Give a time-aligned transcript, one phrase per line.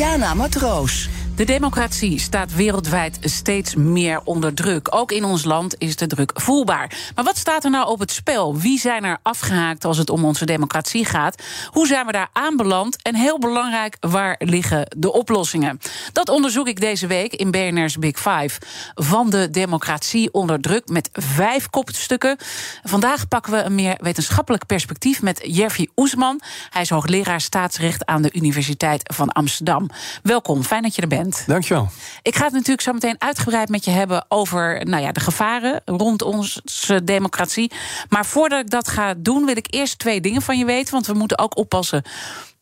[0.00, 1.19] Diana Matroos.
[1.40, 4.94] De democratie staat wereldwijd steeds meer onder druk.
[4.94, 7.10] Ook in ons land is de druk voelbaar.
[7.14, 8.56] Maar wat staat er nou op het spel?
[8.56, 11.42] Wie zijn er afgehaakt als het om onze democratie gaat?
[11.66, 13.02] Hoe zijn we daar aanbeland?
[13.02, 15.80] En heel belangrijk, waar liggen de oplossingen?
[16.12, 18.60] Dat onderzoek ik deze week in BNR's Big Five.
[18.94, 22.36] Van de democratie onder druk met vijf kopstukken.
[22.84, 26.40] Vandaag pakken we een meer wetenschappelijk perspectief met Jervi Oesman.
[26.70, 29.88] Hij is hoogleraar staatsrecht aan de Universiteit van Amsterdam.
[30.22, 31.28] Welkom, fijn dat je er bent.
[31.46, 31.88] Dankjewel.
[32.22, 35.82] Ik ga het natuurlijk zo meteen uitgebreid met je hebben over nou ja, de gevaren
[35.84, 37.72] rond onze democratie.
[38.08, 40.92] Maar voordat ik dat ga doen, wil ik eerst twee dingen van je weten.
[40.92, 42.02] Want we moeten ook oppassen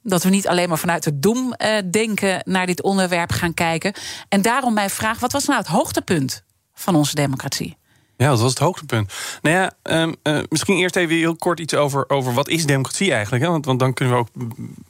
[0.02, 3.92] dat we niet alleen maar vanuit het doem uh, denken naar dit onderwerp gaan kijken.
[4.28, 6.42] En daarom mijn vraag: wat was nou het hoogtepunt
[6.74, 7.77] van onze democratie?
[8.18, 9.12] Ja, dat was het hoogtepunt.
[9.42, 13.12] Nou ja, um, uh, misschien eerst even heel kort iets over, over wat is democratie
[13.12, 13.44] eigenlijk.
[13.44, 13.50] Hè?
[13.50, 14.28] Want, want dan kunnen we ook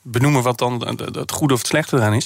[0.03, 2.25] benoemen wat dan het goede of het slechte eraan is.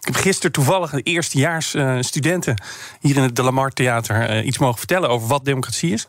[0.00, 2.62] Ik heb gisteren toevallig de eerstejaars uh, studenten
[3.00, 6.06] hier in het De Lamar Theater uh, iets mogen vertellen over wat democratie is.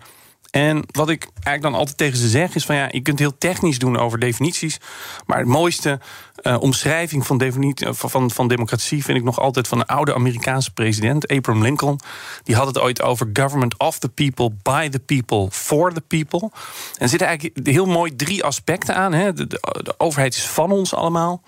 [0.52, 3.38] En wat ik eigenlijk dan altijd tegen ze zeg is van ja, je kunt heel
[3.38, 4.78] technisch doen over definities,
[5.26, 6.00] maar het mooiste
[6.44, 7.42] uh, omschrijving van,
[7.80, 12.00] van, van democratie vind ik nog altijd van een oude Amerikaanse president, Abraham Lincoln.
[12.44, 16.42] Die had het ooit over government of the people, by the people, for the people.
[16.42, 16.52] En
[16.98, 19.14] er zitten eigenlijk heel mooi drie aspecten aan.
[19.14, 19.34] Hè.
[19.34, 21.42] De, overheid is van ons allemaal.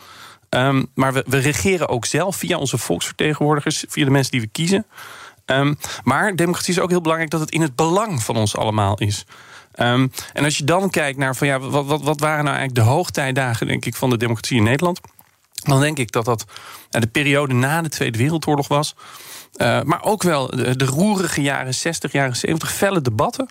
[0.50, 4.48] Um, maar we, we regeren ook zelf via onze volksvertegenwoordigers, via de mensen die we
[4.48, 4.86] kiezen.
[5.52, 8.98] Um, maar democratie is ook heel belangrijk dat het in het belang van ons allemaal
[8.98, 9.26] is.
[9.76, 12.88] Um, en als je dan kijkt naar van ja, wat, wat, wat waren nou eigenlijk
[12.88, 15.00] de hoogtijdagen, denk ik, van de democratie in Nederland?
[15.54, 16.46] Dan denk ik dat dat
[16.90, 18.96] de periode na de Tweede Wereldoorlog was.
[19.58, 23.50] Uh, maar ook wel de, roerige jaren 60, jaren 70, felle debatten.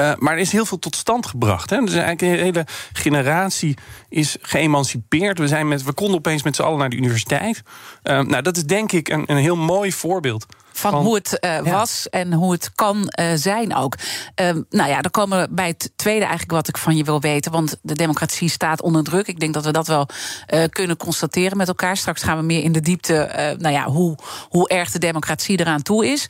[0.00, 1.70] Uh, maar er is heel veel tot stand gebracht.
[1.70, 1.80] Hè.
[1.80, 3.76] Dus eigenlijk een hele generatie
[4.08, 5.38] is geëmancipeerd.
[5.38, 7.62] We, zijn met, we konden opeens met z'n allen naar de universiteit.
[8.02, 11.38] Uh, nou, dat is denk ik een, een heel mooi voorbeeld van, van, hoe het
[11.40, 11.62] uh, ja.
[11.62, 13.94] was en hoe het kan uh, zijn ook.
[14.40, 17.20] Uh, nou ja, dan komen we bij het tweede eigenlijk wat ik van je wil
[17.20, 17.52] weten.
[17.52, 19.26] Want de democratie staat onder druk.
[19.26, 20.08] Ik denk dat we dat wel
[20.54, 21.96] uh, kunnen constateren met elkaar.
[21.96, 24.16] Straks gaan we meer in de diepte, nou ja, hoe,
[24.48, 26.26] hoe erg de democratie eraan toe is.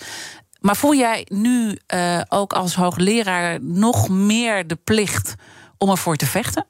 [0.61, 1.79] Maar voel jij nu
[2.29, 5.35] ook als hoogleraar nog meer de plicht
[5.79, 6.67] om ervoor te vechten?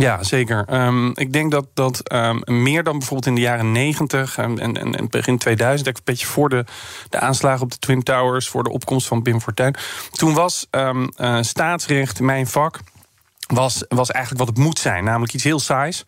[0.00, 0.64] Ja, zeker.
[0.86, 4.76] Um, ik denk dat, dat um, meer dan bijvoorbeeld in de jaren 90 en, en,
[4.76, 6.64] en begin 2000, een beetje voor de,
[7.08, 9.74] de aanslagen op de Twin Towers, voor de opkomst van Pim Fortuyn.
[10.10, 12.78] Toen was um, uh, staatsrecht mijn vak.
[13.46, 16.04] Was, was eigenlijk wat het moet zijn, namelijk iets heel saais,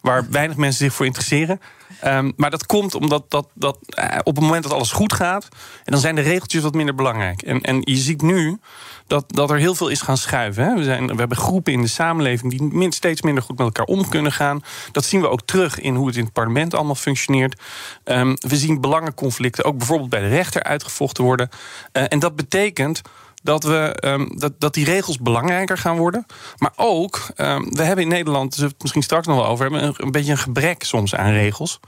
[0.00, 1.60] waar weinig mensen zich voor interesseren.
[2.04, 5.48] Um, maar dat komt omdat dat, dat, uh, op het moment dat alles goed gaat,
[5.84, 7.42] en dan zijn de regeltjes wat minder belangrijk.
[7.42, 8.58] En, en je ziet nu
[9.06, 10.64] dat, dat er heel veel is gaan schuiven.
[10.64, 10.74] Hè.
[10.74, 14.08] We, zijn, we hebben groepen in de samenleving die steeds minder goed met elkaar om
[14.08, 14.62] kunnen gaan.
[14.92, 17.60] Dat zien we ook terug in hoe het in het parlement allemaal functioneert.
[18.04, 21.48] Um, we zien belangenconflicten ook bijvoorbeeld bij de rechter uitgevochten worden.
[21.92, 23.02] Uh, en dat betekent
[23.46, 26.26] dat, we, um, dat, dat die regels belangrijker gaan worden.
[26.56, 29.70] Maar ook, um, we hebben in Nederland, zullen we het misschien straks nog wel over
[29.70, 31.80] hebben, een, beetje een gebrek soms aan regels.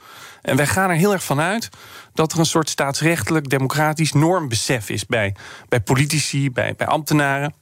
[0.43, 1.69] En wij gaan er heel erg van uit
[2.15, 5.35] dat er een soort staatsrechtelijk, democratisch normbesef is bij,
[5.69, 7.55] bij politici, bij, bij ambtenaren.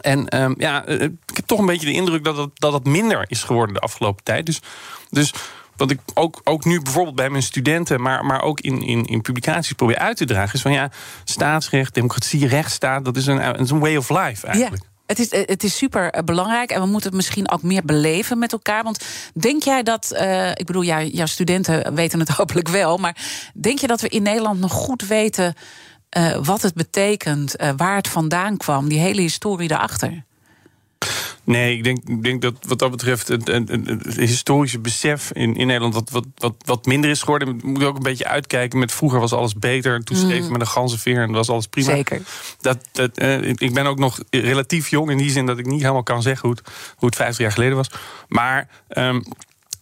[0.00, 3.42] En um, ja, ik heb toch een beetje de indruk dat het, dat minder is
[3.42, 4.46] geworden de afgelopen tijd.
[4.46, 4.60] Dus,
[5.10, 5.32] dus
[5.78, 9.20] wat ik ook, ook nu bijvoorbeeld bij mijn studenten, maar, maar ook in, in, in
[9.20, 10.90] publicaties probeer uit te dragen, is van ja,
[11.24, 14.82] staatsrecht, democratie, rechtsstaat, dat is een, dat is een way of life eigenlijk.
[14.82, 14.96] Ja.
[15.06, 18.52] Het is, het is super belangrijk en we moeten het misschien ook meer beleven met
[18.52, 18.82] elkaar.
[18.82, 23.16] Want denk jij dat, uh, ik bedoel, ja, jouw studenten weten het hopelijk wel, maar
[23.54, 25.54] denk je dat we in Nederland nog goed weten
[26.16, 30.24] uh, wat het betekent, uh, waar het vandaan kwam, die hele historie daarachter?
[31.48, 35.30] Nee, ik denk, ik denk dat wat dat betreft het, het, het, het historische besef
[35.32, 37.48] in, in Nederland wat, wat, wat, wat minder is geworden.
[37.48, 40.04] We moeten ook een beetje uitkijken met vroeger was alles beter.
[40.04, 40.52] Toen schreef mm.
[40.52, 41.90] met een ganzenveer en was alles prima.
[41.90, 42.22] Zeker.
[42.60, 45.80] Dat, dat, uh, ik ben ook nog relatief jong in die zin dat ik niet
[45.80, 47.90] helemaal kan zeggen hoe het, hoe het 50 jaar geleden was.
[48.28, 48.68] Maar.
[48.88, 49.22] Um,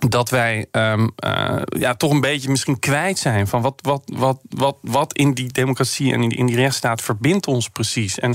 [0.08, 4.40] dat wij um, uh, ja, toch een beetje misschien kwijt zijn van wat, wat, wat,
[4.50, 8.18] wat, wat in die democratie en in die, in die rechtsstaat verbindt ons precies.
[8.18, 8.34] En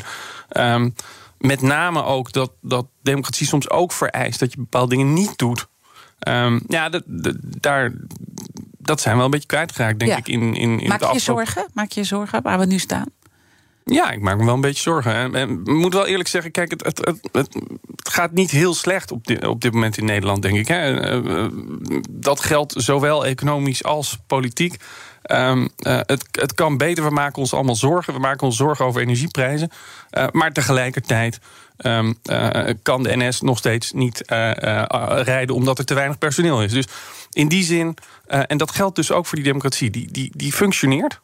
[0.58, 0.94] um,
[1.42, 5.68] met name ook dat, dat democratie soms ook vereist dat je bepaalde dingen niet doet.
[6.28, 6.90] Um, ja,
[7.60, 7.94] daar
[8.78, 10.18] dat zijn we wel een beetje kwijtgeraakt, denk Ja.
[10.18, 10.28] ik.
[10.28, 11.68] In, in, in Maak je zorgen?
[11.74, 13.06] Maak je zorgen waar we nu staan?
[13.86, 15.36] Ja, ik maak me wel een beetje zorgen.
[15.36, 17.54] En, moet wel eerlijk zeggen, kijk, het, het, het, het,
[17.96, 20.68] het gaat niet heel slecht op dit, op dit moment in Nederland, denk ik.
[20.68, 21.00] Hè.
[21.00, 21.52] Eh, eh,
[22.10, 24.76] Dat geldt zowel economisch als politiek.
[25.22, 28.14] Ehm, eh, het, het kan beter, we maken ons allemaal zorgen.
[28.14, 29.70] We maken ons zorgen over energieprijzen.
[30.10, 31.40] Eh, maar tegelijkertijd
[31.78, 34.24] ehm, eh, kan de NS nog steeds niet
[35.24, 36.72] rijden omdat er te weinig personeel is.
[36.72, 36.88] Dus
[37.32, 37.98] in die zin,
[38.28, 41.20] en dat geldt dus ook voor die democratie, die, die, die functioneert.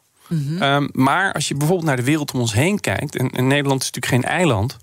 [0.58, 3.82] Ehm, maar als je bijvoorbeeld naar de wereld om ons heen kijkt, en, en Nederland
[3.82, 4.76] is natuurlijk geen eiland.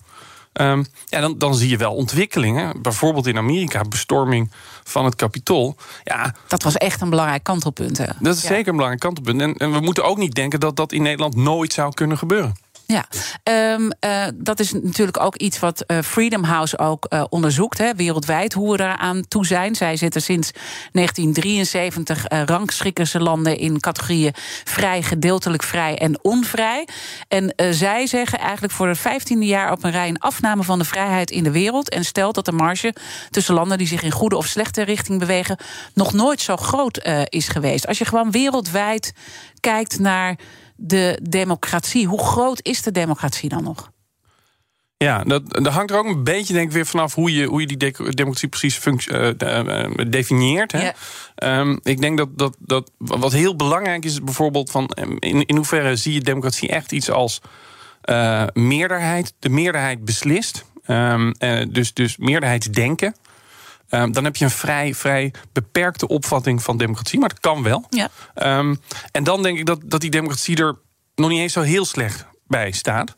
[0.55, 2.81] Ehm, ja, dan, dan zie je wel ontwikkelingen.
[2.81, 4.51] Bijvoorbeeld in Amerika, bestorming
[4.83, 5.75] van het kapitool.
[6.03, 7.97] Ja, Dat was echt een belangrijk kantelpunt.
[7.97, 8.05] Hè?
[8.19, 8.47] dat is Ja.
[8.47, 9.41] zeker een belangrijk kantelpunt.
[9.41, 12.55] En, en we moeten ook niet denken dat dat in Nederland nooit zou kunnen gebeuren.
[12.87, 13.05] Ja,
[13.45, 17.93] Ehm, eh, dat is natuurlijk ook iets wat eh, Freedom House ook eh, onderzoekt, hè,
[17.95, 19.75] wereldwijd, hoe we eraan toe zijn.
[19.75, 20.51] Zij zitten sinds
[20.91, 24.33] 1973 eh rangschikken ze landen in categorieën
[24.63, 26.87] vrij, gedeeltelijk vrij en onvrij.
[27.27, 30.85] En zij zeggen eigenlijk voor het vijftiende jaar op een rij een afname van de
[30.85, 31.89] vrijheid in de wereld.
[31.89, 32.95] En stelt dat de marge
[33.29, 35.57] tussen landen die zich in goede of slechte richting bewegen,
[35.93, 37.87] nog nooit zo groot is geweest.
[37.87, 39.13] Als je gewoon wereldwijd
[39.59, 40.35] kijkt naar
[40.87, 43.91] de democratie, hoe groot is de democratie dan nog?
[44.97, 47.61] Ja, dat, dat hangt er ook een beetje denk ik weer vanaf hoe je, hoe
[47.61, 49.29] je die de- democratie precies eh,
[50.09, 50.71] definieert.
[50.71, 50.89] Hè?
[51.35, 55.55] Ehm, ik denk dat, dat, dat wat heel belangrijk is, bijvoorbeeld van ehm, in, in
[55.55, 57.41] hoeverre zie je democratie echt iets als
[58.01, 59.33] eh, meerderheid.
[59.39, 60.65] De meerderheid beslist.
[60.83, 63.15] Ehm, eh, dus, dus meerderheidsdenken.
[63.95, 67.85] Ehm, dan heb je een vrij, vrij beperkte opvatting van democratie, maar dat kan wel.
[67.89, 68.09] Ja.
[68.33, 68.75] Ehm,
[69.11, 70.75] en dan denk ik dat, dat die democratie er
[71.15, 73.15] nog niet eens zo heel slecht bij staat.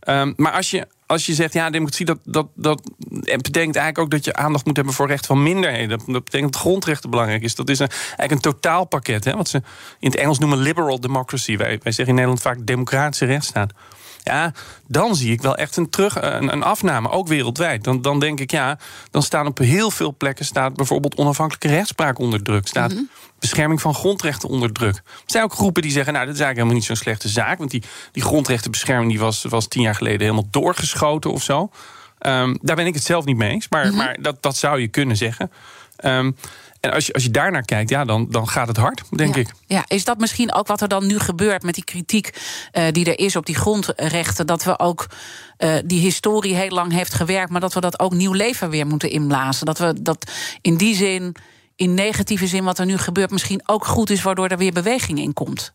[0.00, 2.82] Ehm, maar als je, als je zegt, ja, democratie, dat, dat, dat
[3.24, 5.88] betekent eigenlijk ook dat je aandacht moet hebben voor recht van minderheden.
[5.88, 7.54] Dat, dat betekent dat grondrechten belangrijk is.
[7.54, 9.56] Dat is een, eigenlijk een totaalpakket, hè, wat ze
[9.98, 11.56] in het Engels noemen liberal democracy.
[11.56, 13.72] Wij, wij zeggen in Nederland vaak democratische rechtsstaat.
[14.24, 14.52] Ja,
[14.86, 17.84] dan zie ik wel echt een, terug, een, een afname, ook wereldwijd.
[17.84, 18.78] Dan, dan denk ik, ja,
[19.10, 20.44] dan staan op heel veel plekken...
[20.44, 22.66] staat bijvoorbeeld onafhankelijke rechtspraak onder druk.
[22.66, 22.94] Staat
[23.38, 24.96] bescherming van grondrechten onder druk.
[24.96, 27.58] Er zijn ook groepen die zeggen, nou, dat is eigenlijk helemaal niet zo'n slechte zaak...
[27.58, 27.82] want die,
[28.12, 31.70] die grondrechtenbescherming die was, was tien jaar geleden helemaal doorgeschoten of zo.
[32.18, 34.88] Ehm, daar ben ik het zelf niet mee eens, maar, maar dat, dat zou je
[34.88, 35.50] kunnen zeggen.
[35.96, 36.30] Ehm,
[36.84, 39.40] en als je, als je daarnaar kijkt, ja, dan, dan gaat het hard, denk ja.
[39.40, 39.50] ik.
[39.66, 42.30] Ja, is dat misschien ook wat er dan nu gebeurt met die kritiek
[42.72, 44.46] eh, die er is op die grondrechten?
[44.46, 45.06] Dat we ook
[45.56, 48.86] eh, die historie heel lang heeft gewerkt, maar dat we dat ook nieuw leven weer
[48.86, 49.66] moeten inblazen.
[49.66, 51.36] Dat we dat in die zin,
[51.76, 55.18] in negatieve zin, wat er nu gebeurt, misschien ook goed is, waardoor er weer beweging
[55.18, 55.72] in komt.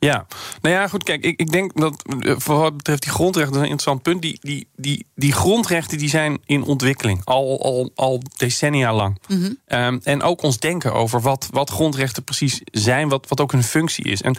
[0.00, 0.26] Ja,
[0.60, 3.62] nou ja, goed, kijk, ik, ik denk dat eh, voor wat betreft die grondrechten, dat
[3.62, 4.22] is een interessant punt.
[4.22, 9.18] Die, die, die, die grondrechten die zijn in ontwikkeling, al, al, al decennia lang.
[9.66, 13.62] Ehm, en ook ons denken over wat, wat grondrechten precies zijn, wat, wat ook hun
[13.62, 14.22] functie is.
[14.22, 14.36] En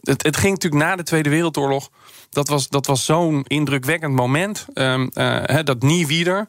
[0.00, 1.90] het, het ging natuurlijk na de Tweede Wereldoorlog.
[2.30, 4.66] Dat was, dat was zo'n indrukwekkend moment.
[4.74, 6.48] ehm, eh, dat nie wieder.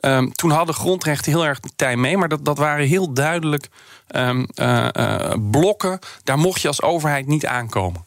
[0.00, 2.16] Ehm, toen hadden grondrechten heel erg de tijd mee.
[2.16, 3.68] Maar dat, dat waren heel duidelijk
[4.08, 5.98] eh, blokken.
[6.24, 8.06] Daar mocht je als overheid niet aankomen.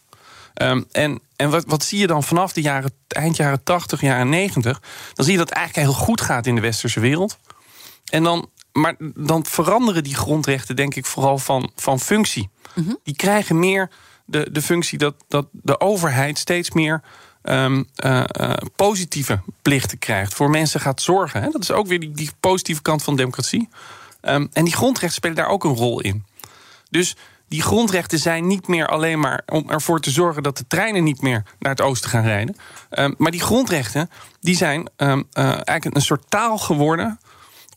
[0.53, 4.30] Ehm, en en wat, wat zie je dan vanaf de jaren, eind jaren 80, jaren
[4.30, 4.81] 90?
[5.13, 7.38] Dan zie je dat het eigenlijk heel goed gaat in de westerse wereld.
[8.09, 12.50] En dan, maar dan veranderen die grondrechten, denk ik, vooral van, van functie.
[13.03, 13.89] Die krijgen meer
[14.25, 17.01] de, de functie dat, dat de overheid steeds meer
[17.41, 20.34] ehm, eh, eh, positieve plichten krijgt.
[20.34, 21.41] Voor mensen gaat zorgen.
[21.41, 21.50] Hè?
[21.50, 23.70] Dat is ook weer die, die positieve kant van democratie.
[24.22, 26.25] Ehm, en die grondrechten spelen daar ook een rol in.
[26.90, 27.16] Dus
[27.48, 31.22] die grondrechten zijn niet meer alleen maar om ervoor te zorgen dat de treinen niet
[31.22, 32.56] meer naar het oosten gaan rijden.
[32.90, 34.10] Ehm, maar die grondrechten
[34.40, 37.20] die zijn ehm, eh, eigenlijk een soort taal geworden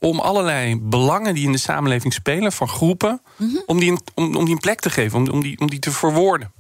[0.01, 3.21] om allerlei belangen die in de samenleving spelen van groepen,
[3.67, 5.79] om, die een, om, om die een plek te geven, om, om, die, om die
[5.79, 6.53] te verwoorden.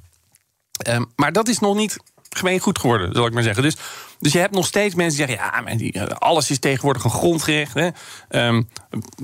[1.17, 1.97] Maar dat is nog niet
[2.37, 3.62] gemeen goed geworden, zal ik maar zeggen.
[3.62, 3.76] Dus,
[4.19, 7.11] dus je hebt nog steeds mensen die zeggen: ja, die, eh, alles is tegenwoordig een
[7.11, 7.75] grondrecht.
[7.75, 7.88] Hè.
[8.29, 8.62] Ehm,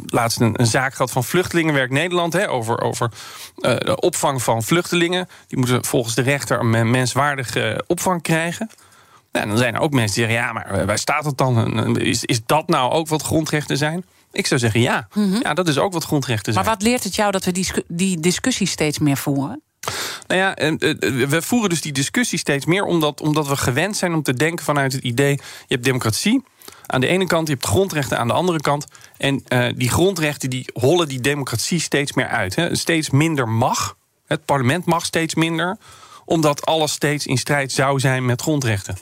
[0.07, 3.11] laatst een, een zaak gehad van Vluchtelingenwerk Nederland hè, over, over
[3.57, 5.29] eh, de opvang van vluchtelingen.
[5.47, 8.71] Die moeten volgens de rechter een men- menswaardige opvang krijgen.
[9.33, 11.99] Nou, dan zijn er ook mensen die zeggen: ja, maar eh, waar staat het dan?
[11.99, 14.05] Is, is dat nou ook wat grondrechten zijn?
[14.33, 15.09] Ik zou zeggen ja.
[15.43, 16.65] Ja, dat is ook wat grondrechten zijn.
[16.65, 19.63] Maar wat leert het jou dat we die, die discussie steeds meer voeren?
[20.27, 23.97] Nou ja, en, eh, we voeren dus die discussie steeds meer omdat, omdat we gewend
[23.97, 26.43] zijn om te denken vanuit het idee: je hebt democratie
[26.87, 28.87] aan de ene kant, je hebt grondrechten aan de andere kant.
[29.17, 32.57] En eh, die grondrechten die hollen die democratie steeds meer uit.
[32.57, 32.77] Hè.
[32.77, 33.97] Steeds minder mag.
[34.27, 35.79] Het parlement mag steeds minder,
[36.25, 38.99] omdat alles steeds in strijd zou zijn met grondrechten.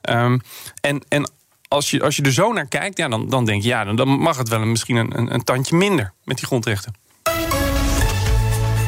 [0.00, 0.38] Ehm,
[0.80, 1.30] en en
[1.68, 4.08] als, je, als je er zo naar kijkt, ja, dan, dan denk je, ja, dan,
[4.08, 6.94] mag het wel een, misschien een, een tandje minder met die grondrechten.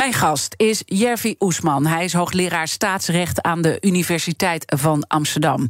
[0.00, 1.86] Mijn gast is Jervi Oesman.
[1.86, 5.60] Hij is hoogleraar staatsrecht aan de Universiteit van Amsterdam.
[5.60, 5.66] Uh,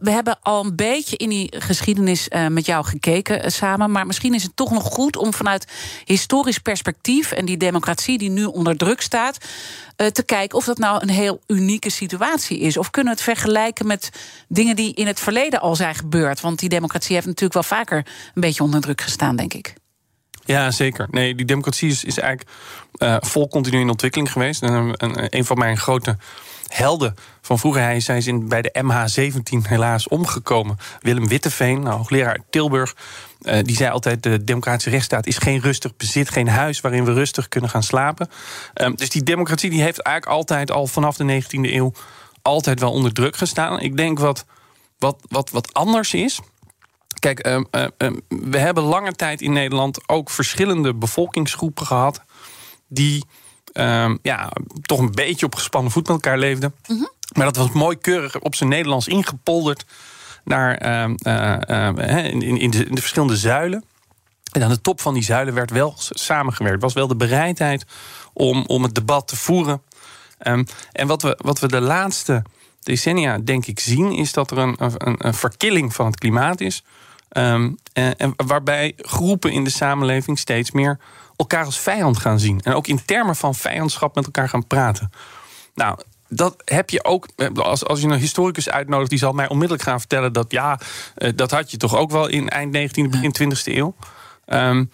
[0.00, 3.90] we hebben al een beetje in die geschiedenis uh, met jou gekeken uh, samen.
[3.90, 5.66] Maar misschien is het toch nog goed om vanuit
[6.04, 9.38] historisch perspectief en die democratie die nu onder druk staat.
[9.96, 12.76] te kijken of dat nou een heel unieke situatie is.
[12.76, 14.10] Of kunnen we het vergelijken met
[14.48, 16.40] dingen die in het verleden al zijn gebeurd?
[16.40, 17.96] Want die democratie heeft natuurlijk wel vaker
[18.34, 19.74] een beetje onder druk gestaan, denk ik.
[20.46, 21.06] Ja, zeker.
[21.10, 22.50] Nee, die democratie is, eigenlijk
[22.98, 24.62] uh, vol continu in ontwikkeling geweest.
[24.62, 26.16] En een, een van mijn grote
[26.66, 27.82] helden van vroeger.
[27.82, 30.76] Hij is, bij de MH17 helaas omgekomen.
[31.00, 32.94] Willem Witteveen, nou, hoogleraar Tilburg.
[33.62, 37.48] Die zei altijd: de democratische rechtsstaat is geen rustig bezit, geen huis waarin we rustig
[37.48, 38.28] kunnen gaan slapen.
[38.74, 41.92] Um, dus die democratie die heeft eigenlijk altijd al vanaf de 19e eeuw
[42.42, 43.80] altijd wel onder druk gestaan.
[43.80, 44.44] Ik denk wat,
[44.98, 46.40] wat, wat, wat anders is.
[47.18, 52.20] Kijk, uh, uh, we hebben lange tijd in Nederland ook verschillende bevolkingsgroepen gehad.
[52.88, 53.24] die
[53.72, 56.74] ehm, ja, toch een beetje op gespannen voet met elkaar leefden.
[56.86, 57.10] Mm -hmm.
[57.32, 59.84] Maar dat was mooi keurig op zijn Nederlands ingepolderd
[60.44, 61.14] naar, ehm,
[62.28, 63.84] in, in, de, in de verschillende zuilen.
[64.52, 66.82] En aan de top van die zuilen werd wel samengewerkt.
[66.82, 67.86] was wel de bereidheid
[68.32, 69.82] om, om het debat te voeren.
[70.92, 72.42] En wat we, wat we de laatste
[72.80, 76.84] decennia, denk ik, zien, is dat er een, een, een verkilling van het klimaat is.
[77.30, 80.98] Um, en, en, waarbij groepen in de samenleving steeds meer
[81.36, 82.60] elkaar als vijand gaan zien.
[82.60, 85.10] En ook in termen van vijandschap met elkaar gaan praten.
[85.74, 87.26] Nou, dat heb je ook.
[87.54, 90.80] Als, als je een historicus uitnodigt, die zal mij onmiddellijk gaan vertellen dat ja,
[91.34, 93.94] dat had je toch ook wel in eind 19e, begin 20e eeuw.
[94.46, 94.90] Um,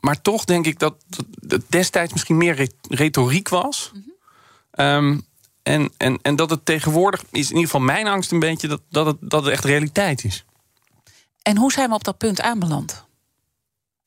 [0.00, 0.94] maar toch denk ik dat
[1.48, 3.92] het destijds misschien meer retoriek was.
[3.92, 4.86] -hmm.
[4.86, 5.26] um,
[5.62, 8.80] en, en, en dat het tegenwoordig is in ieder geval mijn angst een beetje dat,
[8.90, 10.44] dat, het, dat het echt realiteit is.
[11.42, 13.06] En hoe zijn we op dat punt aanbeland?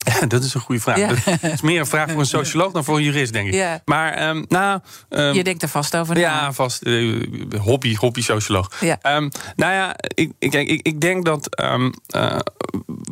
[0.04, 0.98] Ja, dat is een goede vraag.
[0.98, 1.08] Ja.
[1.08, 3.54] Dat is meer een vraag voor een socioloog dan voor een jurist, denk ik.
[3.54, 3.82] Ja.
[3.84, 4.80] Maar, um, nou...
[5.08, 6.20] Um, je denkt er vast over na.
[6.20, 6.86] Ja, vast.
[6.86, 8.80] Uh, hobby, hobby-socioloog.
[8.80, 9.16] Ja.
[9.16, 11.60] Um, nou ja, ik, ik, ik, ik denk dat...
[11.60, 11.88] Uh,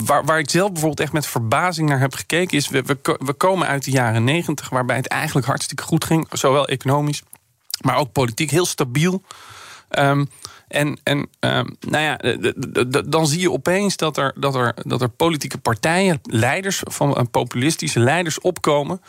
[0.05, 2.57] waar, waar ik zelf bijvoorbeeld echt met verbazing naar heb gekeken...
[2.57, 4.69] is, we, we, we komen uit de jaren negentig...
[4.69, 6.27] waarbij het eigenlijk hartstikke goed ging.
[6.31, 7.23] Zowel economisch,
[7.81, 8.51] maar ook politiek.
[8.51, 9.23] Heel stabiel.
[10.71, 12.17] En, en uh, nou ja,
[13.03, 17.25] dan zie je opeens dat er, dat, er, dat er politieke partijen, leiders van uh,
[17.31, 19.01] populistische leiders opkomen.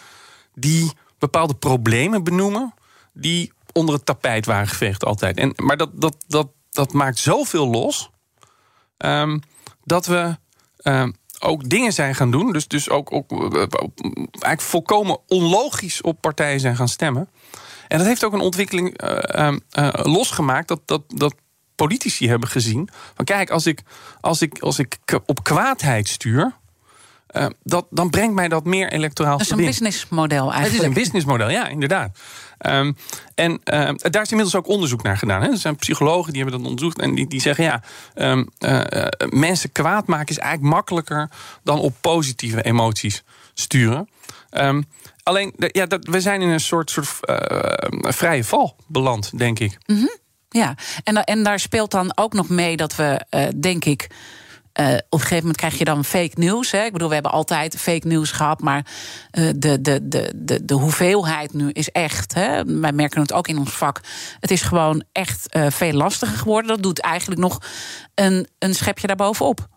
[0.53, 2.73] die bepaalde problemen benoemen.
[3.13, 5.37] die onder het tapijt waren geveegd altijd.
[5.37, 8.09] En, maar dat, dat, dat, dat maakt zoveel los.
[8.97, 9.41] Um,
[9.83, 10.37] dat we
[10.83, 12.51] um, ook dingen zijn gaan doen.
[12.51, 17.29] Dus, dus ook, ook eigenlijk volkomen onlogisch op partijen zijn gaan stemmen.
[17.87, 19.01] En dat heeft ook een ontwikkeling
[19.91, 20.67] losgemaakt.
[20.67, 21.33] Dat, dat, dat
[21.87, 22.89] politici hebben gezien.
[23.15, 23.81] Van kijk, als ik,
[24.19, 26.59] als ik, als ik op kwaadheid stuur.
[27.31, 30.71] Uh, dat, dan brengt mij dat meer electoraal Dat is een businessmodel eigenlijk.
[30.71, 32.19] Het is een businessmodel, ja, inderdaad.
[32.59, 32.97] Um,
[33.35, 35.41] en uh, daar is inmiddels ook onderzoek naar gedaan.
[35.41, 35.49] Hè.
[35.49, 37.63] Er zijn psychologen die hebben dat onderzocht en die, die zeggen...
[37.63, 37.81] ja,
[38.15, 38.81] um, uh,
[39.29, 41.29] mensen kwaad maken is eigenlijk makkelijker...
[41.63, 43.23] dan op positieve emoties
[43.53, 44.09] sturen.
[44.51, 44.85] Um,
[45.23, 47.19] alleen, ja, dat, we zijn in een soort, soort
[48.01, 49.77] vrije val beland, denk ik.
[49.85, 50.19] Mm -hmm.
[50.53, 54.09] Ja, en, en daar speelt dan ook nog mee dat we, uh, denk ik.
[54.79, 56.73] Uh, op een gegeven moment krijg je dan fake nieuws.
[56.73, 58.85] Ik bedoel, we hebben altijd fake nieuws gehad, maar
[59.31, 62.33] uh, de, de, de, de, de hoeveelheid nu is echt.
[62.33, 62.65] Hè?
[62.65, 63.99] Wij merken het ook in ons vak.
[64.39, 66.71] Het is gewoon echt uh, veel lastiger geworden.
[66.71, 67.61] Dat doet eigenlijk nog
[68.15, 69.67] een, een schepje daarbovenop.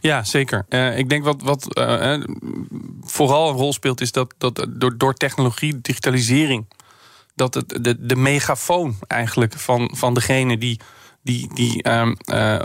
[0.00, 0.66] Ja, zeker.
[0.68, 2.22] Uh, ik denk wat, wat uh,
[3.00, 6.66] vooral een rol speelt, is dat, dat door, door technologie, digitalisering
[7.50, 10.80] dat het de, de megafoon eigenlijk van, van degene die
[11.22, 12.58] die, die um, uh,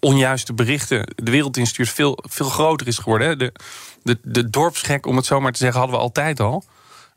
[0.00, 3.28] onjuiste berichten de wereld instuurt, veel, veel groter is geworden.
[3.28, 3.36] Hè?
[3.36, 3.52] De,
[4.02, 6.64] de, de dorpsgek, om het zo maar te zeggen, hadden we altijd al.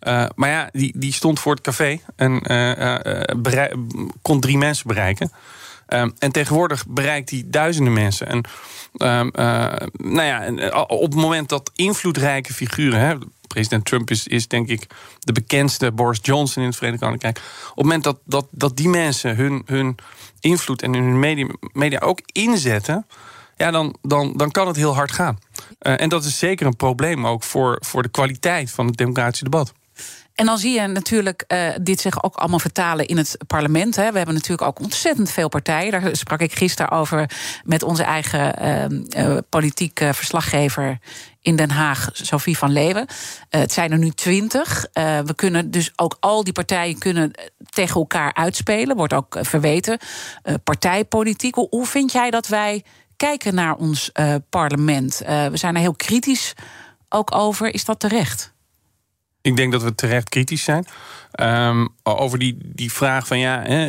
[0.02, 3.66] Uh, maar ja, die, die stond voor het café en uh,
[4.22, 5.32] kon drie mensen bereiken.
[5.94, 8.28] Um, en tegenwoordig bereikt hij duizenden mensen.
[8.28, 8.44] En
[8.98, 9.32] um,
[10.14, 13.16] nou ja, op het moment dat invloedrijke figuren, hè,
[13.48, 14.88] president Trump is, is denk ik
[15.20, 17.38] de bekendste, Boris Johnson in het Verenigd Koninkrijk.
[17.38, 19.96] Op het moment dat, dat, dat die mensen hun, hun
[20.40, 23.08] invloed en hun media, media ook inzetten,
[23.58, 25.40] ja, dan, dan, dan kan het heel hard gaan.
[25.82, 29.44] Uh, en dat is zeker een probleem ook voor, voor de kwaliteit van het democratische
[29.44, 29.74] debat.
[30.42, 33.96] En dan zie je natuurlijk uh, dit zich ook allemaal vertalen in het parlement.
[33.96, 34.12] Hè.
[34.12, 35.92] We hebben natuurlijk ook ontzettend veel partijen.
[35.92, 37.30] Daar sprak ik gisteren over
[37.64, 38.64] met onze eigen
[39.18, 40.98] uh, uh, politiek verslaggever
[41.42, 43.06] in Den Haag, Sophie van Leeuwen.
[43.50, 44.88] het zijn er nu twintig.
[45.26, 47.32] we kunnen dus ook al die partijen kunnen
[47.70, 48.96] tegen elkaar uitspelen.
[48.96, 50.00] Wordt ook verweten.
[50.64, 51.56] partijpolitiek.
[51.56, 52.84] Hoe, hoe vind jij dat wij
[53.18, 54.12] kijken naar ons
[54.50, 55.22] parlement.
[55.26, 56.54] We zijn er heel kritisch
[57.10, 57.74] ook over.
[57.74, 58.54] Is dat terecht?
[59.42, 60.86] Ik denk dat we terecht kritisch zijn.
[61.68, 63.88] Um, over die, die vraag van ja, hè,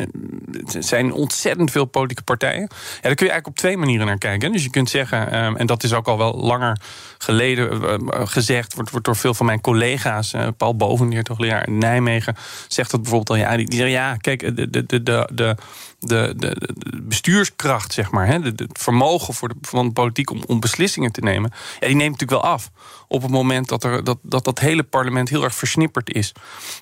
[0.73, 2.61] er zijn ontzettend veel politieke partijen.
[2.61, 2.67] Ja,
[3.01, 4.51] daar kun je eigenlijk op twee manieren naar kijken.
[4.51, 6.81] Dus je kunt zeggen, um, en dat is ook al wel langer
[7.17, 11.67] geleden uh, gezegd, wordt, wordt door veel van mijn collega's, uh, Paul Bovenleer, toch leraar
[11.67, 12.35] in Nijmegen,
[12.67, 13.45] zegt dat bijvoorbeeld al.
[13.45, 15.55] Ja, die, ja, kijk, de, de, de, de, de
[16.03, 20.43] de, de, de, bestuurskracht, zeg maar, hè, het vermogen voor de, van de politiek om,
[20.47, 22.71] om beslissingen te nemen, ja, die neemt natuurlijk wel af.
[23.07, 26.31] Op het moment dat, er, dat, dat dat hele parlement heel erg versnipperd is.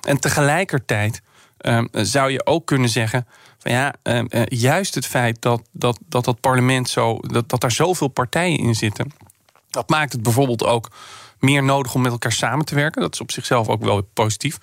[0.00, 1.22] En tegelijkertijd
[1.62, 3.26] um, zou je ook kunnen zeggen.
[3.58, 7.18] Van ja, um, uh, juist het feit dat dat, dat, dat parlement zo.
[7.20, 9.12] Dat, dat daar zoveel partijen in zitten.
[9.70, 10.90] Dat maakt het bijvoorbeeld ook
[11.38, 13.00] meer nodig om met elkaar samen te werken.
[13.02, 14.58] Dat is op zichzelf ook wel positief.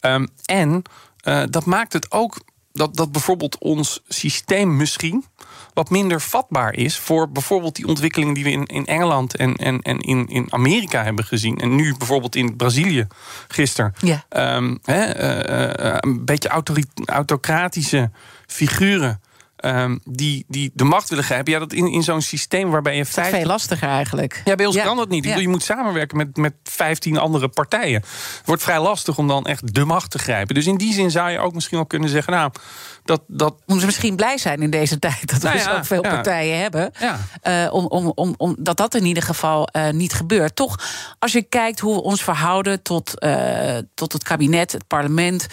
[0.00, 0.82] Um, en
[1.24, 2.40] uh, dat maakt het ook
[2.72, 5.24] dat, dat bijvoorbeeld ons systeem misschien
[5.72, 9.80] wat minder vatbaar is voor bijvoorbeeld die ontwikkelingen die we in, in Engeland en, en,
[9.80, 11.58] en in, in Amerika hebben gezien.
[11.58, 13.06] En nu bijvoorbeeld in Brazilië
[13.48, 13.94] gisteren.
[13.98, 14.54] Ja.
[14.56, 16.62] Um, he, uh, uh, een beetje
[17.04, 18.10] autocratische
[18.46, 19.20] figuren
[19.64, 21.52] Um, die, die de macht willen grijpen.
[21.52, 23.04] Ja, dat in, in zo'n systeem waarbij je.
[23.04, 23.38] 50...
[23.38, 24.42] veel lastiger eigenlijk.
[24.44, 25.24] Ja, bij ons kan dat niet.
[25.24, 25.36] Ja.
[25.36, 28.00] Je moet samenwerken met, met 15 andere partijen.
[28.00, 30.54] Het wordt vrij lastig om dan echt de macht te grijpen.
[30.54, 32.32] Dus in die zin zou je ook misschien wel kunnen zeggen.
[32.32, 32.50] Nou,
[33.04, 33.52] dat, dat...
[33.52, 36.58] Moeten ze misschien blij zijn in deze tijd dat we nou ja, zo veel partijen
[36.58, 36.92] hebben.
[37.42, 40.56] Uh, om, om, om, om, dat dat in ieder geval uh, niet gebeurt.
[40.56, 40.80] Toch,
[41.18, 45.46] als je kijkt hoe we ons verhouden tot, uh, tot het kabinet, het parlement.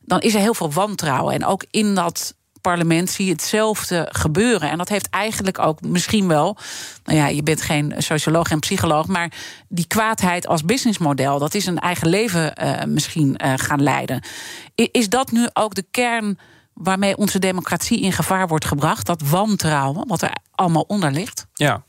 [0.00, 1.34] dan is er heel veel wantrouwen.
[1.34, 4.70] En ook in dat parlement zie je hetzelfde gebeuren.
[4.70, 6.56] En dat heeft eigenlijk ook misschien wel.
[7.04, 9.06] Nou ja, je bent geen socioloog en psycholoog.
[9.06, 9.32] Maar
[9.68, 11.38] die kwaadheid als businessmodel.
[11.38, 14.22] dat is een eigen leven uh, misschien uh, gaan leiden.
[14.74, 16.38] Is dat nu ook de kern
[16.74, 19.06] waarmee onze democratie in gevaar wordt gebracht?
[19.06, 21.46] Dat wantrouwen, wat er allemaal onder ligt?
[21.54, 21.82] Ja.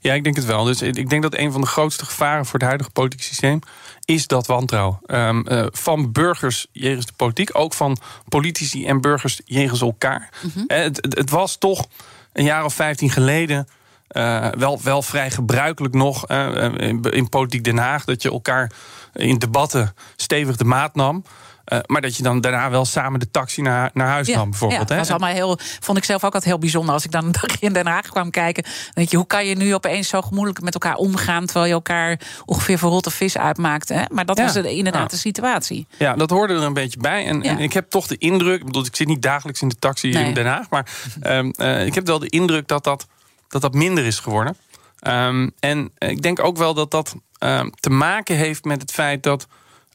[0.00, 0.64] Ja, ik denk het wel.
[0.64, 3.60] Dus ik denk dat een van de grootste gevaren voor het huidige politieke systeem
[4.08, 4.98] is dat wantrouwen.
[5.06, 7.96] Um, uh, van burgers jegens de politiek, ook van
[8.28, 10.28] politici en burgers jegens elkaar.
[10.42, 10.64] Mm -hmm.
[10.66, 11.86] het, het, het, was toch
[12.32, 13.68] een jaar of vijftien geleden.
[14.10, 18.72] Uh, wel, wel vrij gebruikelijk nog uh, in, in politiek Den Haag dat je elkaar
[19.14, 21.24] in debatten stevig de maat nam.
[21.72, 24.80] Uh, maar dat je dan daarna wel samen de taxi naar, naar huis nam, bijvoorbeeld.
[24.80, 26.94] Ja, dat was allemaal heel, vond ik zelf ook altijd heel bijzonder.
[26.94, 28.64] Als ik dan een dagje in Den Haag kwam kijken.
[28.94, 31.44] Weet je, hoe kan je nu opeens zo gemoedelijk met elkaar omgaan.
[31.44, 33.88] terwijl je elkaar ongeveer voor rotte vis uitmaakt.
[33.88, 34.02] Hè?
[34.10, 34.44] Maar dat ja.
[34.44, 35.86] was inderdaad de situatie.
[35.98, 37.26] Ja, dat hoorde er een beetje bij.
[37.26, 38.58] En, en, ik heb toch de indruk.
[38.58, 40.24] Ik bedoel, ik zit niet dagelijks in de taxi nee.
[40.24, 40.70] in Den Haag.
[40.70, 40.86] Maar
[41.22, 43.06] um, uh, ik heb wel de indruk dat dat,
[43.48, 44.56] dat, dat minder is geworden.
[45.06, 49.22] Um, en ik denk ook wel dat dat um, te maken heeft met het feit
[49.22, 49.46] dat.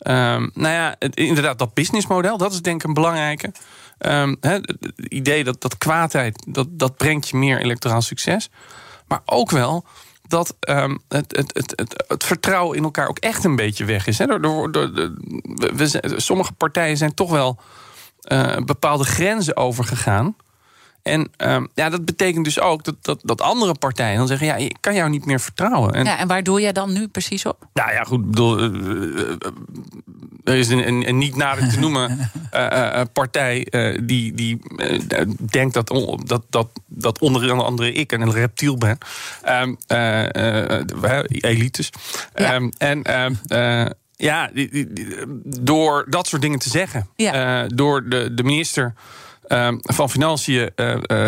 [0.07, 3.51] Um, nou ja, inderdaad, dat businessmodel, dat is denk ik een belangrijke.
[3.97, 8.49] He, het idee dat, dat kwaadheid, dat, dat brengt je meer electoraal succes.
[9.07, 9.85] Maar ook wel
[10.27, 14.17] dat um, het, het, het, het, vertrouwen in elkaar ook echt een beetje weg is.
[14.17, 14.91] Door, door, door,
[15.73, 17.59] we, sommige partijen zijn toch wel
[18.31, 20.35] uh, bepaalde grenzen overgegaan.
[21.03, 24.55] En um, ja, dat betekent dus ook dat, dat, dat andere partijen dan zeggen: ja,
[24.55, 25.93] ik kan jou niet meer vertrouwen.
[25.93, 27.67] En, ja, en waar doe jij dan nu precies op?
[27.73, 29.35] Nou ja, goed, bedoel, uh,
[30.43, 33.67] er is een, een, een niet nader te noemen uh, partij
[34.03, 34.59] die, die
[35.51, 35.87] denkt dat,
[36.23, 38.97] dat, dat, dat onder andere ik een reptiel ben.
[39.49, 39.77] Um,
[41.27, 41.89] elites.
[42.35, 42.55] Ja.
[42.55, 43.01] Um, en
[44.15, 44.49] ja,
[45.45, 47.67] door dat soort dingen te zeggen, ja.
[47.67, 48.93] door de, de minister.
[49.47, 51.27] Uh, van Financiën uh, uh,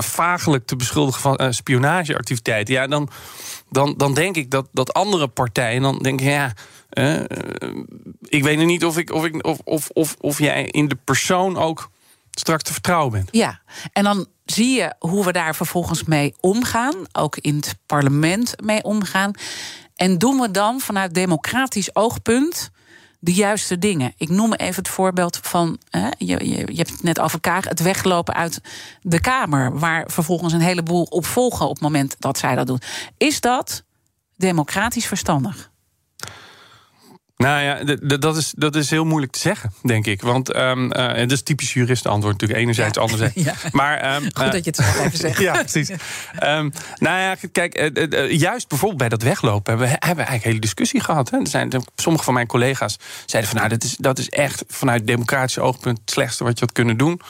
[0.00, 2.74] vagelijk te beschuldigen van spionageactiviteiten.
[2.74, 3.08] Ja, dan,
[3.70, 5.82] dan, dan denk ik dat, dat andere partijen.
[5.82, 6.52] Dan denken, ja.
[8.22, 11.56] ik weet niet of, ik, of, ik, of, of, of, of jij in de persoon
[11.56, 11.90] ook
[12.30, 13.28] straks te vertrouwen bent.
[13.30, 13.60] Ja,
[13.92, 16.94] en dan zie je hoe we daar vervolgens mee omgaan.
[17.12, 19.32] Ook in het parlement mee omgaan.
[19.96, 22.70] En doen we dan vanuit democratisch oogpunt
[23.24, 24.12] de juiste dingen.
[24.16, 27.82] Ik noem even het voorbeeld van, hè, je, je, hebt het net over elkaar, het
[27.82, 28.60] weglopen uit
[29.00, 32.80] de Kamer, waar vervolgens een heleboel op volgen op het moment dat zij dat doen.
[33.16, 33.84] Is dat
[34.36, 35.71] democratisch verstandig?
[37.42, 40.22] Nou ja, dat is, dat is heel moeilijk te zeggen, denk ik.
[40.22, 42.60] Want um, uh, dat is typisch juristenantwoord natuurlijk.
[42.60, 43.02] Enerzijds, ja.
[43.02, 43.30] anderzijds.
[43.42, 43.54] Ja.
[43.72, 45.38] Maar, um, Goed uh, dat je het zo even zegt.
[45.38, 45.90] ja, precies.
[45.90, 49.70] Um, nou ja, kijk, uh, juist bijvoorbeeld bij dat weglopen...
[49.72, 51.30] hebben we, hebben we eigenlijk hele discussie gehad.
[51.30, 51.38] Hè.
[51.38, 53.60] Er zijn, sommige van mijn collega's zeiden van...
[53.60, 55.98] nou, dat is, dat is echt vanuit democratisch oogpunt...
[55.98, 57.20] het slechtste wat je had kunnen doen.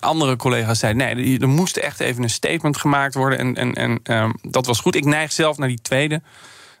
[0.00, 1.16] andere collega's zeiden...
[1.16, 3.38] nee, er moest echt even een statement gemaakt worden.
[3.38, 4.94] En, en, en dat was goed.
[4.94, 6.22] Ik neig zelf naar die tweede...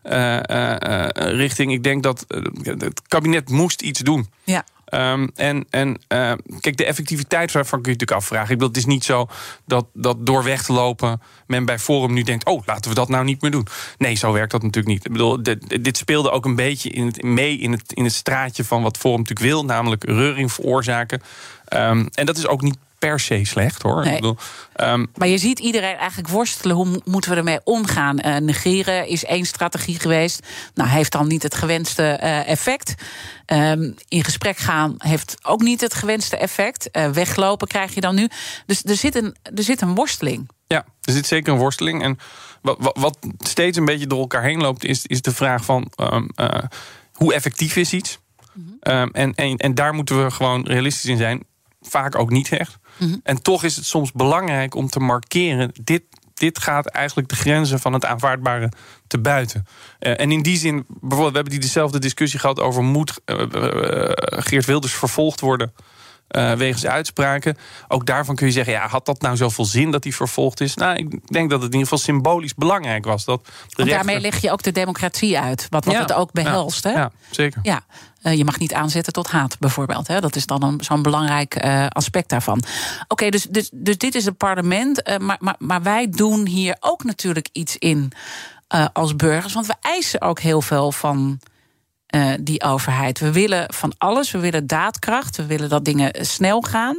[0.04, 1.72] Uh, uh, richting.
[1.72, 2.24] Ik denk dat
[2.62, 4.30] het kabinet moest iets doen.
[4.44, 4.64] Ja.
[4.90, 8.50] Ehm, en en uh, kijk, de effectiviteit daarvan kun je natuurlijk afvragen.
[8.50, 9.28] Ik bedoel, het is niet zo
[9.66, 13.08] dat, dat door weg te lopen men bij Forum nu denkt: oh, laten we dat
[13.08, 13.66] nou niet meer doen.
[13.98, 15.04] Nee, zo werkt dat natuurlijk niet.
[15.04, 18.12] Ik bedoel, dit, dit speelde ook een beetje in het, mee in het, in het
[18.12, 21.22] straatje van wat Forum natuurlijk wil, namelijk reuring veroorzaken.
[21.74, 24.04] Um, en dat is ook niet per se slecht hoor.
[24.04, 24.14] Nee.
[24.14, 24.36] Ik bedoel,
[24.76, 26.76] um, maar je ziet iedereen eigenlijk worstelen.
[26.76, 28.18] Hoe moeten we ermee omgaan?
[28.26, 30.46] Uh, negeren is één strategie geweest.
[30.74, 32.94] Nou, heeft dan niet het gewenste uh, effect.
[33.46, 36.88] Um, in gesprek gaan heeft ook niet het gewenste effect.
[36.92, 38.28] Uh, weglopen krijg je dan nu.
[38.66, 40.48] Dus er zit een, er zit een worsteling.
[40.66, 42.02] Ja, er zit zeker een worsteling.
[42.02, 42.18] En
[42.62, 45.92] wat, wat, wat steeds een beetje door elkaar heen loopt, is, is de vraag van
[45.96, 46.30] um,
[47.12, 48.18] hoe effectief is iets?
[48.52, 48.92] Mm -hmm.
[48.92, 51.44] um, en, en, en daar moeten we gewoon realistisch in zijn.
[51.80, 52.78] Vaak ook niet echt.
[53.06, 53.20] -hmm.
[53.22, 56.02] En toch is het soms belangrijk om te markeren: dit,
[56.34, 58.72] dit gaat eigenlijk de grenzen van het aanvaardbare
[59.06, 59.66] te buiten.
[60.00, 63.36] Uh, en in die zin, bijvoorbeeld, we hebben die dezelfde discussie gehad over: moet uh,
[63.38, 65.72] uh, Geert Wilders vervolgd worden?
[66.36, 67.56] Uh, wegens uitspraken.
[67.88, 70.74] Ook daarvan kun je zeggen: ja, had dat nou zoveel zin dat hij vervolgd is?
[70.74, 73.24] Nou, ik denk dat het in ieder geval symbolisch belangrijk was.
[73.24, 76.32] Dat de Want daarmee leg je ook de democratie uit, wat, wat ja, het ook
[76.32, 76.84] behelst.
[76.84, 76.98] Ja, hè?
[76.98, 77.60] ja zeker.
[77.62, 77.80] Ja.
[78.22, 80.06] Uh, je mag niet aanzetten tot haat, bijvoorbeeld.
[80.08, 80.20] Hè?
[80.20, 82.58] Dat is dan zo'n belangrijk uh, aspect daarvan.
[82.58, 85.08] Oké, okay, dus, dus, dus dit is het parlement.
[85.08, 88.12] Uh, maar, maar, maar wij doen hier ook natuurlijk iets in
[88.92, 89.54] als burgers.
[89.54, 91.40] Want we eisen ook heel veel van
[92.10, 93.18] uh, die overheid.
[93.18, 94.30] We willen van alles.
[94.30, 95.36] We willen daadkracht.
[95.36, 96.96] We willen dat dingen snel gaan.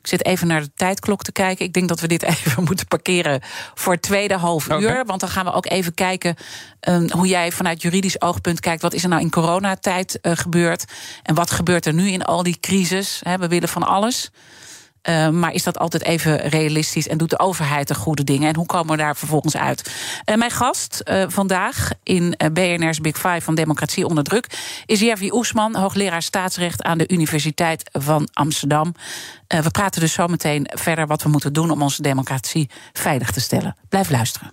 [0.00, 1.64] Ik zit even naar de tijdklok te kijken.
[1.64, 3.40] Ik denk dat we dit even moeten parkeren
[3.74, 4.76] voor het tweede half uur.
[4.76, 5.04] Okay.
[5.04, 6.36] Want dan gaan we ook even kijken
[6.88, 8.82] um, hoe jij vanuit juridisch oogpunt kijkt.
[8.82, 10.84] Wat is er nou in coronatijd uh, gebeurd?
[11.22, 13.20] En wat gebeurt er nu in al die crisis?
[13.22, 14.30] He, we willen van alles.
[15.08, 18.48] Uh, maar is dat altijd even realistisch en doet de overheid de goede dingen?
[18.48, 19.92] En hoe komen we daar vervolgens uit?
[20.24, 24.46] Uh, mijn gast uh, vandaag in BNR's Big Five van Democratie onder druk
[24.86, 28.94] is Jervi Oesman, hoogleraar staatsrecht aan de Universiteit van Amsterdam.
[29.48, 33.40] we praten dus zo meteen verder wat we moeten doen om onze democratie veilig te
[33.40, 33.76] stellen.
[33.88, 34.52] Blijf luisteren.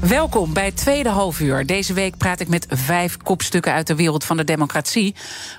[0.00, 1.66] Welkom bij het tweede halfuur.
[1.66, 5.14] Deze week praat ik met vijf kopstukken uit de wereld van de democratie.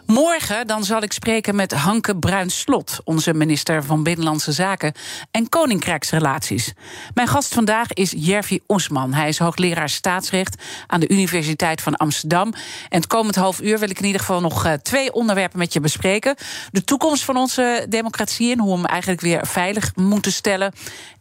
[0.06, 4.94] Morgen dan zal ik spreken met Hanke Bruins-Slot, onze minister van Binnenlandse Zaken
[5.32, 6.74] en Koninkrijksrelaties.
[7.14, 9.14] Mijn gast vandaag is Jervi Osman.
[9.14, 12.54] Hij is hoogleraar staatsrecht aan de Universiteit van Amsterdam.
[12.90, 15.74] En het komend half uur wil ik in ieder geval nog uh, twee onderwerpen met
[15.74, 16.36] je bespreken:
[16.72, 20.74] de toekomst van onze democratie en hoe we hem eigenlijk weer veilig moeten stellen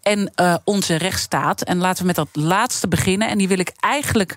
[0.08, 1.62] en uh, onze rechtsstaat.
[1.62, 3.28] En laten we met dat laatste beginnen.
[3.28, 4.36] En die wil ik eigenlijk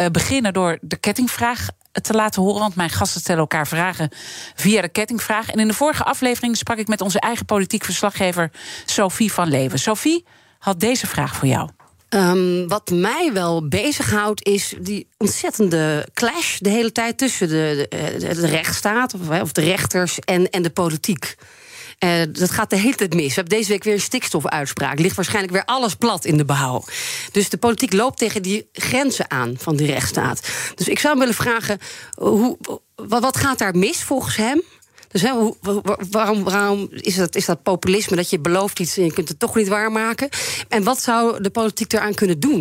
[0.00, 2.60] uh, beginnen door de kettingvraag te laten horen.
[2.60, 4.10] Want mijn gasten stellen elkaar vragen
[4.54, 5.50] via de kettingvraag.
[5.50, 8.50] En in de vorige aflevering sprak ik met onze eigen politiek verslaggever
[8.84, 9.78] Sophie van Leeuwen.
[9.78, 10.24] Sophie
[10.58, 11.68] had deze vraag voor jou.
[12.08, 18.34] Um, wat mij wel bezighoudt is die ontzettende clash de hele tijd tussen de, de,
[18.34, 21.36] de rechtsstaat of, of de rechters en, en de politiek.
[22.04, 23.26] Uh, dat gaat de hele tijd mis.
[23.26, 24.98] We hebben deze week weer een stikstofuitspraak.
[24.98, 26.84] Ligt waarschijnlijk weer alles plat in de behaal.
[27.32, 30.48] Dus de politiek loopt tegen die grenzen aan van die rechtsstaat.
[30.74, 31.78] Dus ik zou hem willen vragen:
[32.14, 32.58] hoe,
[32.94, 34.62] wat gaat daar mis volgens hem?
[35.08, 35.22] Dus
[36.10, 39.54] waarom, is, dat, is dat populisme dat je belooft iets en je kunt het toch
[39.54, 40.28] niet waarmaken?
[40.68, 42.60] En wat zou de politiek eraan kunnen doen?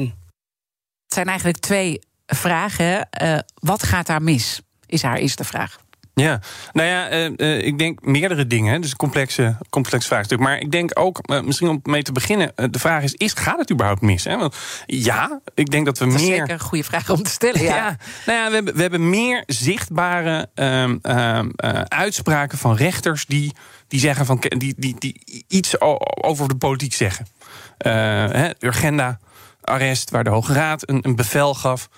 [1.03, 3.07] Het zijn eigenlijk twee vragen.
[3.21, 4.61] Uh, wat gaat daar mis?
[4.85, 5.79] Is haar eerste vraag.
[6.19, 6.39] Ja,
[6.73, 8.81] nou ja, uh, uh, ik denk meerdere dingen.
[8.81, 10.39] Dus een complexe, complex vraagstuk.
[10.39, 13.59] Maar ik denk ook, uh, misschien om mee te beginnen, de vraag is, is: gaat
[13.59, 14.23] het überhaupt mis?
[14.23, 14.37] Hè?
[14.37, 14.55] Want
[14.85, 16.23] ja, ik denk dat we dat meer.
[16.23, 17.61] Dat is zeker een goede vraag om te stellen.
[17.69, 21.51] Ja, ja nou ja, we hebben, we hebben meer zichtbare um, um,
[21.87, 23.53] uitspraken van rechters die,
[23.87, 25.81] die zeggen van die, die, die iets
[26.21, 27.27] over de politiek zeggen.
[27.77, 29.19] Hè, Urgenda,
[29.61, 31.89] arrest, waar de Hoge Raad een, een bevel gaf.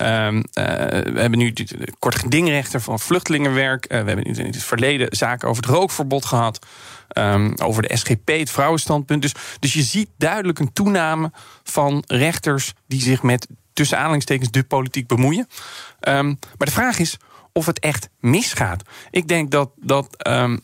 [0.00, 0.64] Ehm, eh,
[1.12, 1.52] we hebben nu
[1.98, 3.84] kort gedingrechter van vluchtelingenwerk.
[3.84, 6.66] Eh, we hebben in het verleden zaken over het rookverbod gehad.
[7.08, 9.22] Ehm, over de SGP, het vrouwenstandpunt.
[9.22, 11.30] Dus, dus je ziet duidelijk een toename
[11.62, 15.48] van rechters die zich met tussen aanhalingstekens de politiek bemoeien.
[16.00, 17.16] Ehm, maar de vraag is
[17.52, 18.82] of het echt misgaat.
[19.10, 20.54] Ik denk dat dat uh,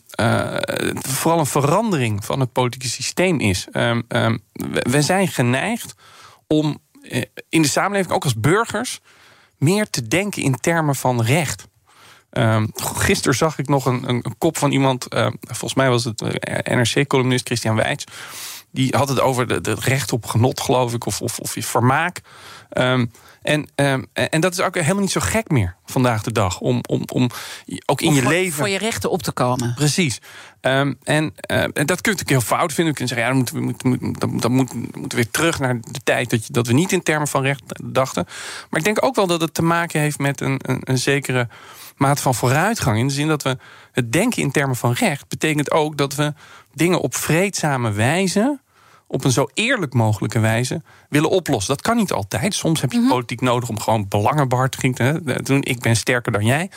[0.95, 3.67] vooral een verandering van het politieke systeem is.
[4.83, 5.95] we zijn geneigd
[6.47, 9.01] om eh, in de samenleving, ook als burgers,
[9.57, 11.67] meer te denken in termen van recht.
[12.31, 16.21] Um, gisteren zag ik nog een, een, kop van iemand, uh, volgens mij was het
[16.21, 18.03] eh, NRC-columnist Christian Wijts.
[18.77, 22.21] Die had het over het recht op genot, geloof ik, of, of, of vermaak.
[22.73, 23.11] Um,
[23.41, 26.59] en, um, en dat is ook helemaal niet zo gek meer vandaag de dag.
[26.59, 27.29] Om, om, om
[27.85, 28.57] ook in je voor, leven.
[28.57, 29.73] Voor je rechten op te komen.
[29.73, 30.21] Precies.
[30.61, 32.93] Um, en, uh, en dat kun je heel fout vinden.
[32.93, 35.81] We kunnen zeggen, ja, dan moeten we, moeten, dan, dan moeten, moeten weer terug naar
[35.81, 38.25] de tijd dat, je, dat we niet in termen van recht dachten.
[38.69, 41.47] Maar ik denk ook wel dat het te maken heeft met een, een, een zekere
[41.95, 42.97] maat van vooruitgang.
[42.97, 43.57] In de zin dat we
[43.91, 46.33] het denken in termen van recht betekent ook dat we
[46.73, 48.59] dingen op vreedzame wijze
[49.07, 51.75] op een zo eerlijk mogelijke wijze willen oplossen.
[51.75, 52.53] Dat kan niet altijd.
[52.53, 53.09] Soms heb je mhm.
[53.09, 55.63] politiek nodig om gewoon belangenbehartiging te doen.
[55.63, 56.71] Ik ben sterker dan jij.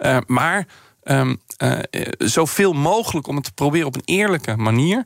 [0.00, 0.66] Uh, maar
[1.04, 1.78] um, uh,
[2.18, 5.04] zoveel mogelijk om het te proberen op een eerlijke manier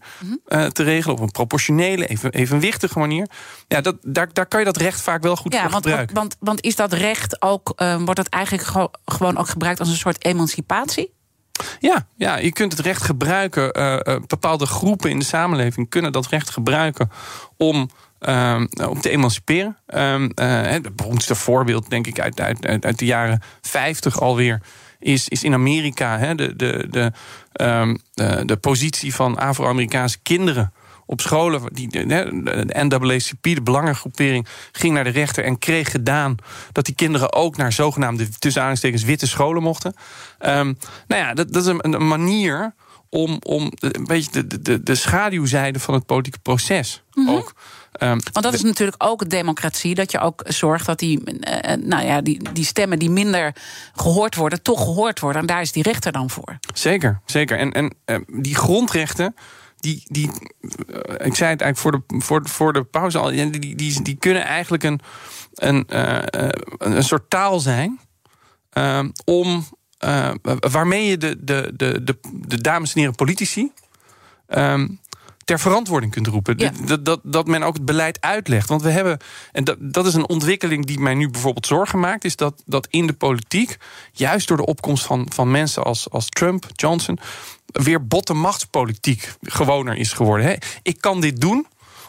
[0.49, 1.17] uh, te regelen.
[1.17, 3.29] Op een proportionele, even, evenwichtige manier.
[3.69, 6.14] Ja, dat, daar, daar kan je dat recht vaak wel goed ja, voor want, gebruiken.
[6.14, 10.25] Want, want is dat recht ook, wordt dat eigenlijk gewoon ook gebruikt als een soort
[10.25, 11.17] emancipatie?
[11.81, 13.79] Ja, ja, je kunt het recht gebruiken.
[13.79, 17.11] Uh, bepaalde groepen in de samenleving kunnen dat recht gebruiken
[17.57, 17.90] om.
[18.21, 19.77] Uh, om te emanciperen.
[19.94, 24.62] Uh, het beroemdste voorbeeld, denk ik, uit, uit, uit de jaren 50 alweer.
[24.99, 27.12] Is, is in Amerika hè, de, de, de,
[27.53, 27.97] ehm,
[28.47, 30.73] de positie van Afro-Amerikaanse kinderen
[31.09, 31.62] op scholen.
[31.73, 36.37] Die, de, de NAACP, de belangengroepering, ging naar de rechter en kreeg gedaan
[36.73, 39.94] dat die kinderen ook naar zogenaamde tussen aanhalingstekens witte scholen mochten.
[40.40, 42.75] Um, nou ja, dat, dat is een, een manier
[43.09, 47.37] om, om een beetje de, de, de schaduwzijde van het politieke proces mm -hmm.
[47.37, 47.55] ook.
[48.03, 49.94] Um, Want dat is natuurlijk ook democratie.
[49.94, 53.55] Dat je ook zorgt dat die, uh, nou ja, die, die stemmen die minder
[53.94, 55.40] gehoord worden, toch gehoord worden.
[55.40, 56.59] En daar is die rechter dan voor.
[56.75, 57.59] Zeker, zeker.
[57.59, 59.35] En, en uh, die grondrechten
[59.81, 63.75] die, die, eh, ik zei het eigenlijk voor de, voor, voor de pauze al, die,
[63.75, 65.01] die, die kunnen eigenlijk een,
[65.55, 66.19] een, uh,
[66.79, 68.01] een soort taal zijn
[68.73, 69.64] uh, om,
[70.05, 73.73] uh, waarmee je de, de, de, de, de dames en heren politici
[74.49, 75.01] um,
[75.49, 76.55] ter verantwoording kunt roepen.
[76.59, 76.73] Ja.
[76.85, 78.69] Dat, dat, dat men ook het beleid uitlegt.
[78.69, 79.19] Want we hebben,
[79.53, 82.87] en dat, dat is een ontwikkeling die mij nu bijvoorbeeld zorgen maakt, is dat, dat
[82.91, 83.77] in de politiek,
[84.12, 87.19] juist door de opkomst van, van mensen als, als Trump, Johnson,
[87.73, 90.47] weer bottenmachtspolitiek gewoner is geworden.
[90.47, 90.55] Hè?
[90.83, 91.67] Ik kan dit doen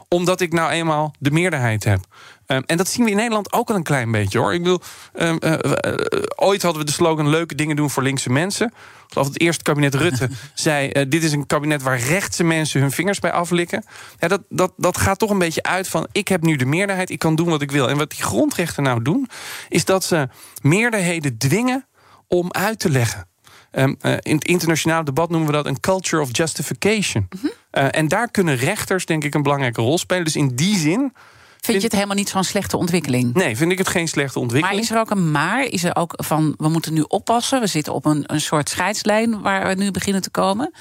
[0.09, 1.99] omdat ik nou eenmaal de meerderheid heb.
[2.47, 4.53] Um, en dat zien we in Nederland ook al een klein beetje hoor.
[4.53, 4.81] Ik bedoel,
[5.13, 5.93] um, uh, uh,
[6.35, 8.67] ooit hadden we de slogan leuke dingen doen voor linkse mensen.
[8.67, 12.81] Ik geloof het eerste kabinet Rutte zei: uh, dit is een kabinet waar rechtse mensen
[12.81, 13.83] hun vingers bij aflikken.
[14.19, 17.09] Ja, dat, dat, dat gaat toch een beetje uit van: ik heb nu de meerderheid,
[17.09, 17.89] ik kan doen wat ik wil.
[17.89, 19.29] En wat die grondrechten nou doen,
[19.67, 20.29] is dat ze
[20.61, 21.87] meerderheden dwingen
[22.27, 23.27] om uit te leggen.
[23.71, 27.27] Um, uh, in het internationale debat noemen we dat een culture of justification.
[27.29, 27.83] Mm -hmm.
[27.83, 30.23] uh, en daar kunnen rechters, denk ik, een belangrijke rol spelen.
[30.23, 31.13] Dus in die zin.
[31.61, 33.33] Vind je het helemaal niet zo'n slechte ontwikkeling?
[33.33, 34.79] Nee, vind ik het geen slechte ontwikkeling.
[34.79, 35.63] Maar is er ook een maar?
[35.63, 37.59] Is er ook van we moeten nu oppassen?
[37.59, 40.73] We zitten op een, een soort scheidslijn waar we nu beginnen te komen.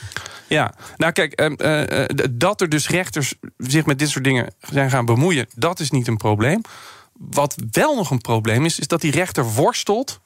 [0.46, 4.90] Ja, nou kijk, uh, uh, dat er dus rechters zich met dit soort dingen zijn
[4.90, 6.61] gaan bemoeien, dat is niet een probleem.
[7.18, 10.20] Wat wel nog een probleem is, is dat die rechter worstelt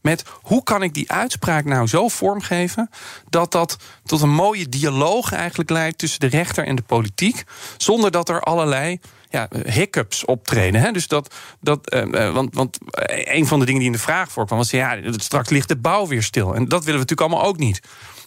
[0.00, 2.90] met hoe kan ik die uitspraak nou zo vormgeven
[3.30, 7.44] dat dat tot een mooie dialoog eigenlijk leidt tussen de rechter en de politiek,
[7.76, 10.80] zonder dat er allerlei ja, hiccups optreden.
[10.80, 10.92] Hè?
[10.92, 14.58] Dus dat, dat uh, want, want een van de dingen die in de vraag voorkwam
[14.58, 16.54] was: ja, straks ligt de bouw weer stil.
[16.54, 17.80] En dat willen we natuurlijk allemaal ook niet.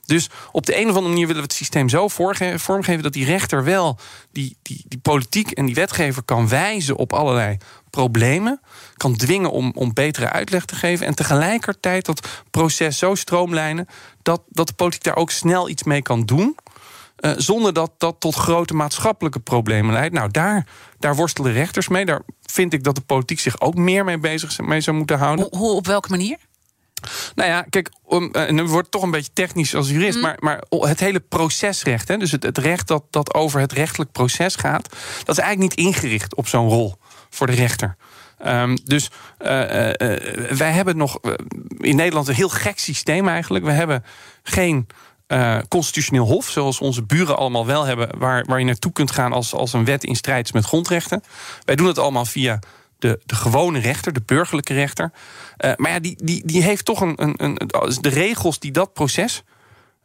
[0.05, 3.25] Dus op de een of andere manier willen we het systeem zo vormgeven dat die
[3.25, 3.99] rechter wel
[4.31, 7.57] die, die, die politiek en die wetgever kan wijzen op allerlei
[7.91, 8.61] problemen,
[8.97, 13.87] kan dwingen om, om betere uitleg te geven en tegelijkertijd dat proces zo stroomlijnen
[14.21, 16.55] dat, dat de politiek daar ook snel iets mee kan doen.
[17.19, 20.13] Uh, zonder dat dat tot grote maatschappelijke problemen leidt.
[20.13, 20.67] Nou, daar,
[20.99, 22.05] daar worstelen rechters mee.
[22.05, 25.47] Daar vind ik dat de politiek zich ook meer mee bezig mee zou moeten houden.
[25.49, 26.37] Hoe op welke manier?
[27.35, 30.21] Nou ja, kijk, um, en het wordt toch een beetje technisch als jurist, mm.
[30.21, 34.11] maar, maar het hele procesrecht, hè, dus het, het recht dat, dat over het rechtelijk
[34.11, 34.89] proces gaat,
[35.23, 36.95] dat is eigenlijk niet ingericht op zo'n rol
[37.29, 37.95] voor de rechter.
[38.45, 39.09] Um, dus
[39.39, 39.93] uh, uh,
[40.49, 41.19] wij hebben nog
[41.77, 43.65] in Nederland een heel gek systeem eigenlijk.
[43.65, 44.03] We hebben
[44.43, 44.87] geen
[45.67, 49.53] constitutioneel hof, zoals onze buren allemaal wel hebben, waar, waar je naartoe kunt gaan als,
[49.53, 51.23] als een wet in strijd is met grondrechten.
[51.65, 52.59] Wij doen het allemaal via
[53.01, 55.11] de, de gewone rechter, de burgerlijke rechter.
[55.65, 57.69] Uh, maar ja, die, die, die heeft toch een, een, een.
[58.01, 59.43] De regels die dat proces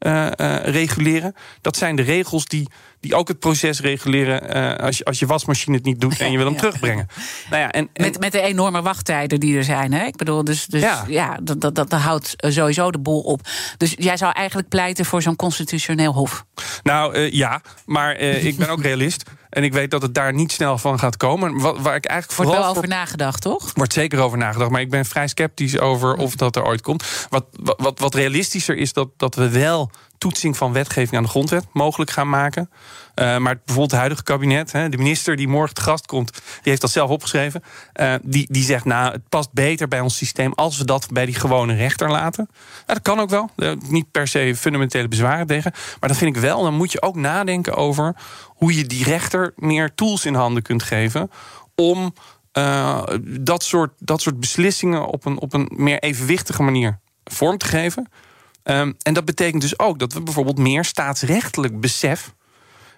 [0.01, 1.35] uh, uh, reguleren.
[1.61, 2.69] Dat zijn de regels die,
[3.01, 6.31] die ook het proces reguleren uh, als, je, als je wasmachine het niet doet en
[6.31, 6.61] je wil hem ja.
[6.61, 7.07] terugbrengen.
[7.51, 9.93] Nou ja, en, en, met, met de enorme wachttijden die er zijn.
[9.93, 10.05] Hè?
[10.05, 13.41] Ik bedoel, dus, dus ja, ja dat, dat, dat houdt sowieso de boel op.
[13.77, 16.45] Dus jij zou eigenlijk pleiten voor zo'n constitutioneel hof?
[16.83, 19.31] Nou ja, maar ik ben ook realist.
[19.57, 21.61] En ik weet dat het daar niet snel van gaat komen.
[21.61, 22.93] Wat, waar ik eigenlijk Wordt wel over voor...
[22.93, 23.71] nagedacht, toch?
[23.75, 24.71] Wordt zeker over nagedacht.
[24.71, 27.27] Maar ik ben vrij sceptisch over of dat er ooit komt.
[27.29, 27.45] Wat,
[27.77, 32.11] wat, wat realistischer is dat, dat we wel toetsing van wetgeving aan de grondwet mogelijk
[32.11, 32.71] gaan maken.
[32.71, 36.43] Uh, maar bijvoorbeeld het huidige kabinet, hè, de minister die morgen te gast komt, die
[36.63, 37.63] heeft dat zelf opgeschreven.
[38.01, 41.27] Uh, die, die zegt, nou, het past beter bij ons systeem als we dat bij
[41.27, 42.49] die gewone rechter laten.
[42.87, 43.51] Dat kan ook wel.
[43.89, 45.73] Niet per se fundamentele bezwaren tegen.
[46.01, 46.63] Maar dat vind ik wel.
[46.63, 50.83] Dan moet je ook nadenken over hoe je die rechter meer tools in handen kunt
[50.83, 51.31] geven
[51.75, 52.15] om
[53.23, 58.09] dat, soort, dat soort beslissingen op een, op een meer evenwichtige manier vorm te geven.
[58.69, 62.35] Um, en dat betekent dus ook dat we bijvoorbeeld meer staatsrechtelijk besef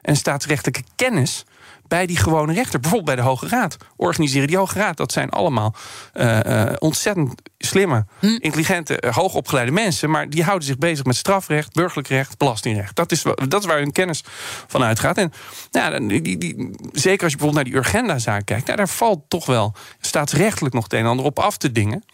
[0.03, 1.45] en staatsrechtelijke kennis
[1.89, 4.49] bij die gewone rechter, bijvoorbeeld bij de Hoge Raad, organiseren.
[4.49, 5.75] Die Hoge Raad, dat zijn allemaal
[6.15, 8.27] uh, uh, ontzettend slimme, hm.
[8.27, 12.97] intelligente, uh, hoogopgeleide mensen, maar die houden zich bezig met strafrecht, burgerlijk recht, belastingrecht.
[12.97, 14.25] Dat is, dat is waar hun kennis
[14.67, 15.17] van uitgaat.
[15.17, 15.33] En
[15.71, 19.47] ja, die, die, zeker als je bijvoorbeeld naar die Urgenda-zaak kijkt, nou, daar valt toch
[19.47, 22.05] wel staatsrechtelijk nog het een en ander op af te dingen.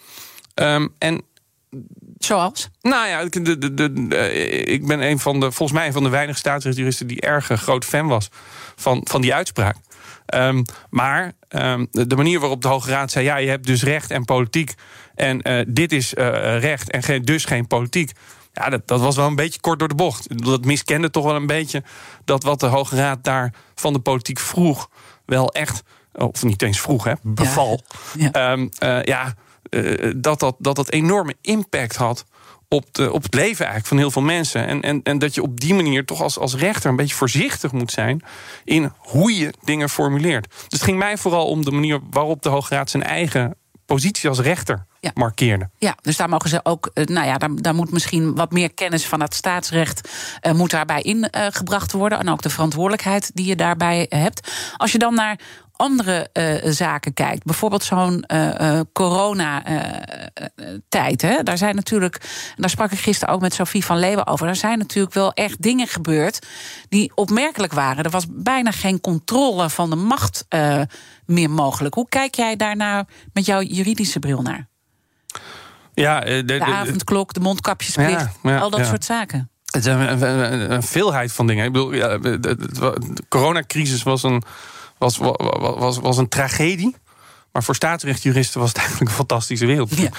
[0.54, 1.22] Um, en
[2.24, 2.68] Zoals?
[2.80, 4.22] Nou ja, de, de, de,
[4.64, 7.58] ik ben een van de, volgens mij een van de weinige staatsrechtjuristen die erg een
[7.58, 8.28] groot fan was
[8.76, 9.76] van, van die uitspraak.
[10.34, 14.10] Um, maar um, de manier waarop de Hoge Raad zei: ja, je hebt dus recht
[14.10, 14.74] en politiek.
[15.14, 18.12] En uh, dit is uh, recht en geen, dus geen politiek.
[18.52, 20.44] Ja, dat, dat was wel een beetje kort door de bocht.
[20.44, 21.82] Dat miskende toch wel een beetje
[22.24, 24.88] dat wat de Hoge Raad daar van de politiek vroeg,
[25.26, 25.82] wel echt,
[26.12, 27.80] of niet eens vroeg, hè, beval.
[28.18, 28.52] Ja, ja.
[28.52, 29.32] Um, uh, ja uh,
[30.16, 32.24] dat, dat, dat dat enorme impact had
[32.68, 34.66] op, de, op het leven eigenlijk van heel veel mensen.
[34.66, 37.72] En, en, en dat je op die manier toch als, als rechter een beetje voorzichtig
[37.72, 38.22] moet zijn
[38.64, 40.48] in hoe je dingen formuleert.
[40.50, 43.56] Dus het ging mij vooral om de manier waarop de Hoge Raad zijn eigen
[43.86, 45.10] positie als rechter ja.
[45.14, 45.68] markeerde.
[45.78, 49.06] Ja, dus daar mogen ze ook, nou ja, daar, daar moet misschien wat meer kennis
[49.06, 50.08] van het staatsrecht
[50.42, 52.18] uh, moet daarbij ingebracht uh, worden.
[52.18, 54.52] En ook de verantwoordelijkheid die je daarbij hebt.
[54.76, 55.40] Als je dan naar
[55.76, 61.22] andere uh, zaken kijkt, bijvoorbeeld zo'n uh, corona-tijd.
[61.22, 62.20] Uh, daar zijn natuurlijk,
[62.56, 64.46] daar sprak ik gisteren ook met Sophie van Leeuwen over.
[64.46, 66.46] Daar zijn natuurlijk wel echt dingen gebeurd
[66.88, 68.04] die opmerkelijk waren.
[68.04, 70.46] Er was bijna geen controle van de macht
[71.26, 71.94] meer mogelijk.
[71.94, 74.68] Hoe kijk jij daarnaar met jouw juridische bril naar?
[75.94, 78.86] Ja, de, de, de avondklok, de mondkapjesplicht, ja, ja, al dat ja.
[78.86, 79.50] soort zaken.
[79.64, 81.64] Het is een, een, een, veelheid van dingen.
[81.64, 84.42] Ik bedoel, de coronacrisis was een
[84.98, 85.36] was, was,
[85.78, 86.96] was, was een tragedie.
[87.54, 90.10] Maar voor staatsrechtjuristen was het eigenlijk een fantastische wereld ja.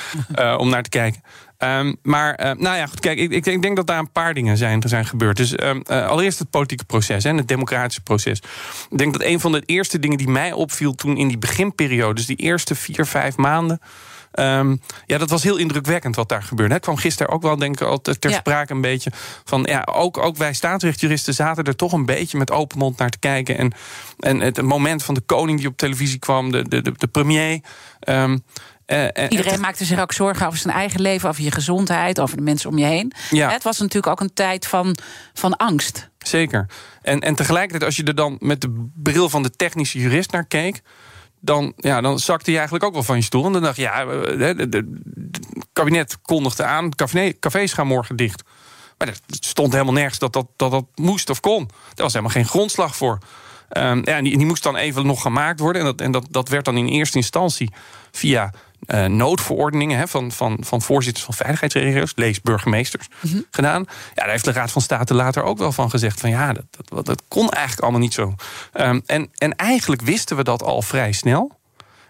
[0.54, 1.22] uh, om naar te kijken.
[1.58, 4.58] Um, maar uh, nou ja, goed, kijk, ik, ik, denk dat daar een paar dingen
[4.58, 5.38] zijn, zijn gebeurd.
[5.38, 8.42] Dus um, uh, allereerst het politieke proces en het democratische proces.
[8.90, 12.14] Ik denk dat een van de eerste dingen die mij opviel toen in die beginperiode,
[12.14, 13.80] dus die eerste vier, vijf maanden.
[14.40, 16.74] Um, ja, dat was heel indrukwekkend wat daar gebeurde.
[16.74, 18.38] Het kwam gisteren ook wel, denk ik, al ter ja.
[18.38, 19.12] sprake een beetje.
[19.44, 23.10] Van ja, ook, ook wij staatsrechtjuristen zaten er toch een beetje met open mond naar
[23.10, 23.58] te kijken.
[23.58, 23.72] En,
[24.20, 27.60] en het moment van de koning die op televisie kwam, de, de, de, de premier.
[28.10, 28.44] Um,
[28.88, 32.38] uh, Iedereen het, maakte zich ook zorgen over zijn eigen leven, over je gezondheid, over
[32.38, 33.14] de mensen om je heen.
[33.30, 33.52] Ja.
[33.52, 34.98] Het was natuurlijk ook een tijd van,
[35.34, 36.10] van angst.
[36.18, 36.66] Zeker.
[37.02, 40.46] En, en tegelijkertijd, als je er dan met de bril van de technische jurist naar
[40.46, 40.82] keek
[41.46, 43.46] dan, ja, dan zakte je eigenlijk ook wel van je stoel.
[43.46, 44.86] En dan dacht je, ja, het
[45.74, 46.90] kabinet kondigde aan,
[47.40, 48.44] cafés gaan morgen dicht.
[48.98, 51.70] Maar er stond helemaal nergens dat dat, dat moest of kon.
[51.96, 53.18] Er was helemaal geen grondslag voor.
[53.70, 55.82] Um, ja, die, die moest dan even nog gemaakt worden.
[55.82, 57.74] En, dat, en dat, dat werd dan in eerste instantie
[58.12, 58.54] via
[58.88, 63.46] uh, noodverordeningen hè, van, van, van voorzitters van veiligheidsregio's, lees burgemeesters, mm -hmm.
[63.52, 63.86] gedaan.
[63.88, 66.66] Ja, daar heeft de Raad van State later ook wel van gezegd: van ja, dat,
[66.72, 68.36] dat, dat kon eigenlijk allemaal niet zo.
[68.74, 71.60] Um, en, en eigenlijk wisten we dat al vrij snel.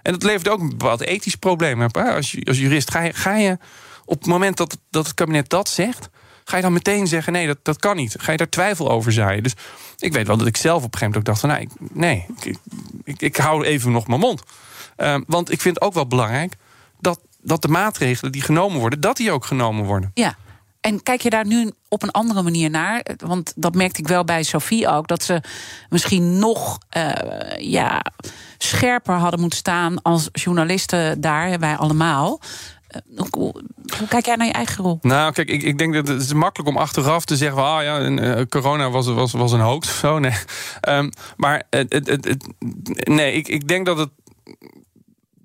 [0.02, 1.98] En dat levert ook een bepaald ethisch probleem op.
[1.98, 3.58] Als, als jurist ga je, ga je
[4.06, 6.10] op het moment dat, dat het kabinet dat zegt,
[6.44, 8.16] ga je dan meteen zeggen: nee, dat, dat kan niet.
[8.18, 9.44] Ga je daar twijfel over zaaien.
[9.44, 9.54] Dus
[9.98, 12.26] ik weet wel dat ik zelf op een gegeven moment ook dacht: van, nee, nee
[12.42, 12.58] ik,
[13.04, 14.44] ik, ik hou even nog mijn mond.
[14.98, 16.56] Um, want ik vind het ook wel belangrijk
[17.00, 20.12] dat, dat de maatregelen die genomen worden, dat die ook genomen worden.
[20.14, 20.36] Ja.
[20.86, 23.06] En kijk je daar nu op een andere manier naar?
[23.18, 25.08] Want dat merkte ik wel bij Sophie ook.
[25.08, 25.42] Dat ze
[25.90, 27.12] misschien nog uh,
[27.58, 28.06] ja,
[28.58, 32.40] scherper hadden moeten staan als journalisten daar, wij allemaal.
[33.10, 33.54] Uh, hoe,
[34.08, 35.00] kijk jij naar je eigen rol?
[35.02, 38.00] Nou, kijk, ik, ik denk dat het is makkelijk om achteraf te zeggen: ah ja,
[38.00, 40.20] uh, corona was, was, was een hoax of zo.
[40.20, 40.34] Nee.
[40.90, 42.48] Um, maar het, het, het,
[43.08, 44.10] nee, ik, ik denk dat het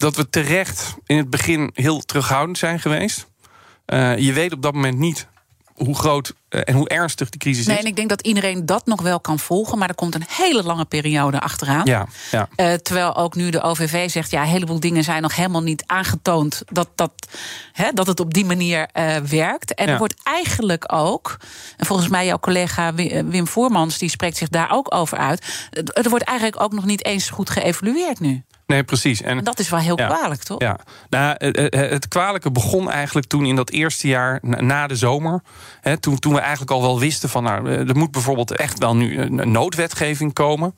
[0.01, 3.27] dat we terecht in het begin heel terughoudend zijn geweest.
[3.87, 5.27] Uh, je weet op dat moment niet
[5.75, 7.83] hoe groot eh, en hoe ernstig die crisis nee, is.
[7.83, 10.63] En ik denk dat iedereen dat nog wel kan volgen, maar er komt een hele
[10.63, 11.87] lange periode achteraan.
[11.87, 12.49] Ja, ja.
[12.57, 15.83] Uh, terwijl ook nu de OVV zegt, ja, een heleboel dingen zijn nog helemaal niet
[15.87, 17.13] aangetoond dat, dat,
[17.73, 19.75] hè, dat het op die manier uh, werkt.
[19.75, 19.93] En Ja.
[19.93, 21.37] er wordt eigenlijk ook,
[21.77, 25.69] en volgens mij jouw collega Wi- Wim Voermans, die spreekt zich daar ook over uit.
[25.93, 28.43] Er wordt eigenlijk ook nog niet eens goed geëvalueerd nu.
[28.71, 29.23] Nee, precies.
[29.23, 30.07] En En dat is wel heel Ja.
[30.07, 30.61] kwalijk, toch?
[30.61, 34.97] Ja, nou, eh, eh, het kwalijke begon eigenlijk toen in dat eerste jaar na- de
[34.97, 35.43] zomer.
[35.81, 38.79] Hè, toen, toen we eigenlijk al wel wisten van, nou, eh, er moet bijvoorbeeld echt
[38.79, 40.75] wel nu een noodwetgeving komen.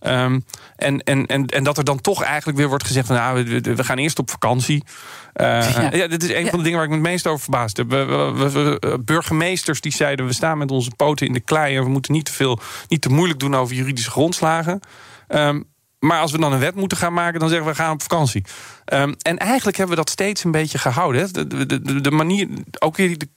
[0.00, 0.40] Ehm,
[0.76, 3.84] en, en, en, en dat er dan toch eigenlijk weer wordt gezegd: van, nou, we,
[3.84, 4.84] gaan eerst op vakantie.
[5.32, 5.88] Eh, Ja.
[5.96, 6.06] ja.
[6.08, 6.48] dit is een Ja.
[6.50, 7.90] van de dingen waar ik me het meest over verbaasd heb.
[7.90, 11.76] We- we- we- we- burgemeesters die zeiden: we staan met onze poten in de klei
[11.76, 12.58] en we moeten niet te veel,
[12.88, 14.80] niet te moeilijk doen over juridische grondslagen.
[15.28, 15.60] Ehm,
[15.98, 18.44] maar als we dan een wet moeten gaan maken, dan zeggen we gaan op vakantie.
[18.84, 21.32] Ehm, en eigenlijk hebben we dat steeds een beetje gehouden.
[21.32, 23.28] De, de, manier, ook weer de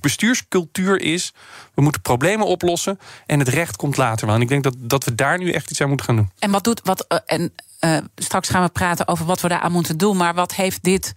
[0.00, 1.32] bestuurscultuur is...
[1.74, 4.34] we moeten problemen oplossen en het recht komt later wel.
[4.34, 6.30] En ik denk dat, dat we daar nu echt iets aan moeten gaan doen.
[6.38, 6.80] En wat doet.
[6.84, 10.16] Wat, eh, en eh, straks gaan we praten over wat we daar aan moeten doen.
[10.16, 11.12] Maar wat heeft dit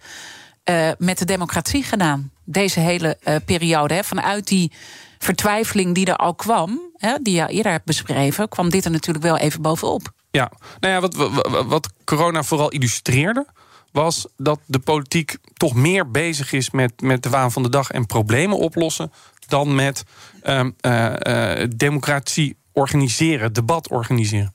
[0.64, 2.30] eh, met de democratie gedaan?
[2.44, 3.94] Deze hele periode.
[3.94, 4.04] Hè?
[4.04, 4.72] Vanuit die
[5.18, 9.24] vertwijfeling die er al kwam, hè, die je eerder hebt beschreven, kwam dit er natuurlijk
[9.24, 10.12] wel even bovenop.
[10.34, 11.14] Ja, nou ja, wat,
[11.66, 13.46] wat, corona vooral illustreerde...
[13.92, 17.90] was dat de politiek toch meer bezig is met, met de waan van de dag...
[17.90, 19.12] en problemen oplossen
[19.46, 20.04] dan met
[20.42, 24.54] ehm, eh, eh, democratie organiseren, debat organiseren.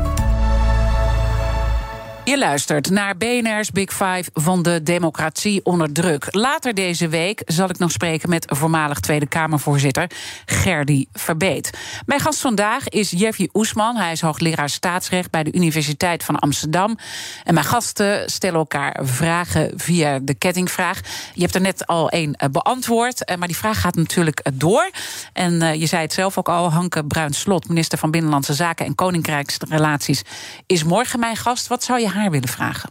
[2.31, 6.27] Je luistert naar BNR's Big Five van de democratie onder druk.
[6.29, 10.09] Later deze week zal ik nog spreken met voormalig Tweede Kamervoorzitter
[10.45, 11.69] Gerdy Verbeet.
[12.05, 13.95] Mijn gast vandaag is Jeffy Oesman.
[13.95, 16.97] Hij is hoogleraar staatsrecht bij de Universiteit van Amsterdam.
[17.43, 20.99] En mijn gasten stellen elkaar vragen via de kettingvraag.
[21.33, 24.53] Je hebt er net al één eh, beantwoord, eh, maar die vraag gaat natuurlijk eh,
[24.55, 24.89] door.
[25.33, 30.21] En je zei het zelf ook al, Hanke Bruins-Slot, minister van Binnenlandse Zaken en Koninkrijksrelaties,
[30.65, 31.67] is morgen mijn gast.
[31.67, 32.89] Wat zou je haar willen vragen?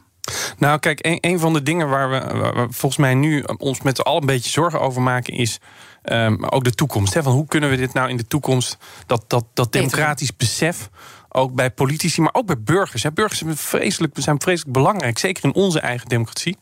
[0.58, 3.82] Nou, kijk, een, een van de dingen waar we, waar we volgens mij nu ons
[3.82, 5.60] met z'n allen een beetje zorgen over maken, is
[6.02, 7.14] ehm, ook de toekomst.
[7.14, 7.22] Hè?
[7.22, 10.90] Van hoe kunnen we dit nou in de toekomst, dat, dat, dat democratisch besef,
[11.28, 13.02] ook bij politici, maar ook bij burgers.
[13.02, 13.12] Hè?
[13.12, 16.56] Burgers zijn vreselijk, zijn vreselijk belangrijk, zeker in onze eigen democratie.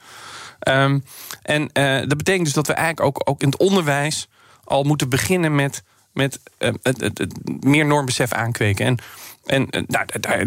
[0.58, 0.98] Ehm,
[1.42, 4.28] en eh, dat betekent dus dat we eigenlijk ook, ook in het onderwijs
[4.64, 8.86] al moeten beginnen met, met eh, het, het, het meer normbesef aankweken.
[8.86, 8.98] En,
[9.46, 10.46] en eh, nou, daar,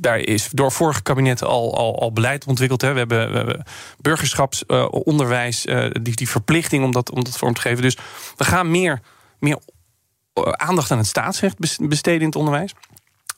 [0.00, 2.80] daar is door vorige kabinetten al, al, beleid ontwikkeld.
[2.80, 2.92] Hè.
[2.92, 3.64] We hebben, we hebben
[3.98, 7.82] burgerschapsonderwijs, eh, die, die verplichting om dat, om dat vorm te geven.
[7.82, 7.96] Dus
[8.36, 9.00] we gaan meer,
[9.38, 9.58] meer
[10.32, 12.74] eh, aandacht aan het staatsrecht bes- besteden in het onderwijs.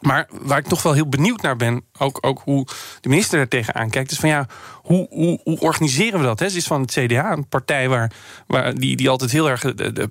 [0.02, 2.66] Maar waar ik toch wel heel benieuwd naar ben, ook, ook hoe
[3.00, 4.46] de minister er tegenaan kijkt, is van ja,
[4.82, 6.38] hoe, hoe, organiseren we dat?
[6.38, 6.48] Hè?
[6.48, 8.12] Ze is van het CDA, een partij waar,
[8.46, 10.08] waar die, die altijd heel erg het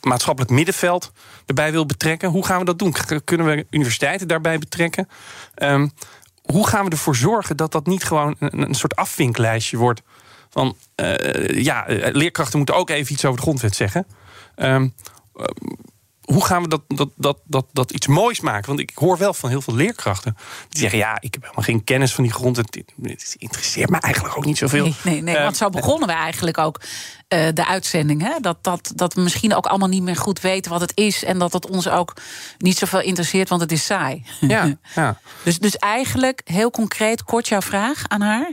[0.00, 1.12] maatschappelijk middenveld
[1.46, 2.28] erbij wil betrekken.
[2.28, 2.94] Hoe gaan we dat doen?
[3.24, 5.08] Kunnen we universiteiten daarbij betrekken?
[5.54, 5.88] Ehm,
[6.42, 10.02] hoe gaan we ervoor zorgen dat dat niet gewoon een, soort afvinklijstje wordt?
[10.50, 14.06] Van eh, ja, eh, leerkrachten moeten ook even iets over de grondwet zeggen.
[14.54, 14.88] Ehm,
[16.26, 18.66] hoe gaan we dat, dat, dat, dat, dat iets moois maken?
[18.66, 20.36] Want ik hoor wel van heel veel leerkrachten
[20.68, 22.56] die zeggen: Ja, ik heb helemaal geen kennis van die grond.
[22.56, 24.84] Het, het interesseert me eigenlijk ook niet zoveel.
[24.84, 26.80] Nee, nee, nee Eh, want zo begonnen we eigenlijk ook
[27.28, 28.22] eh, de uitzending.
[28.22, 28.40] Hè?
[28.40, 31.24] Dat, dat, dat we misschien ook allemaal niet meer goed weten wat het is.
[31.24, 32.16] En dat het ons ook
[32.58, 34.24] niet zoveel interesseert, want het is saai.
[34.40, 35.18] Ja, ja.
[35.44, 38.52] Dus, dus eigenlijk, heel concreet, kort jouw vraag aan haar.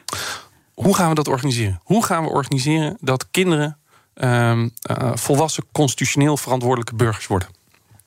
[0.74, 1.82] Hoe gaan we dat organiseren?
[1.84, 3.78] Hoe gaan we organiseren dat kinderen
[4.14, 7.48] ehm, eh, volwassen, constitutioneel verantwoordelijke burgers worden?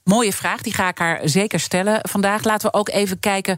[0.08, 2.44] Mooie vraag, die ga ik haar zeker stellen vandaag.
[2.44, 3.56] Laten we ook even kijken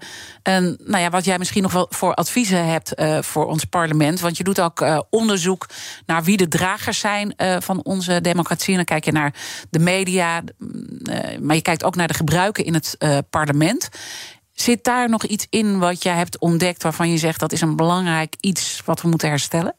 [0.48, 4.20] uh, nou ja, wat jij misschien nog wel voor adviezen hebt uh, voor ons parlement.
[4.20, 5.66] Want je doet ook uh, onderzoek
[6.06, 8.68] naar wie de dragers zijn van onze democratie.
[8.68, 9.34] En dan kijk je naar
[9.70, 10.42] de media,
[11.40, 12.96] maar je kijkt ook naar de gebruiken in het
[13.30, 13.88] parlement.
[14.52, 17.76] Zit daar nog iets in wat jij hebt ontdekt waarvan je zegt dat is een
[17.76, 19.74] belangrijk iets wat we moeten herstellen?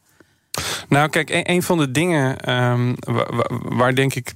[0.88, 2.36] Nou, kijk, een, een van de dingen
[2.98, 4.34] waar, waar, denk ik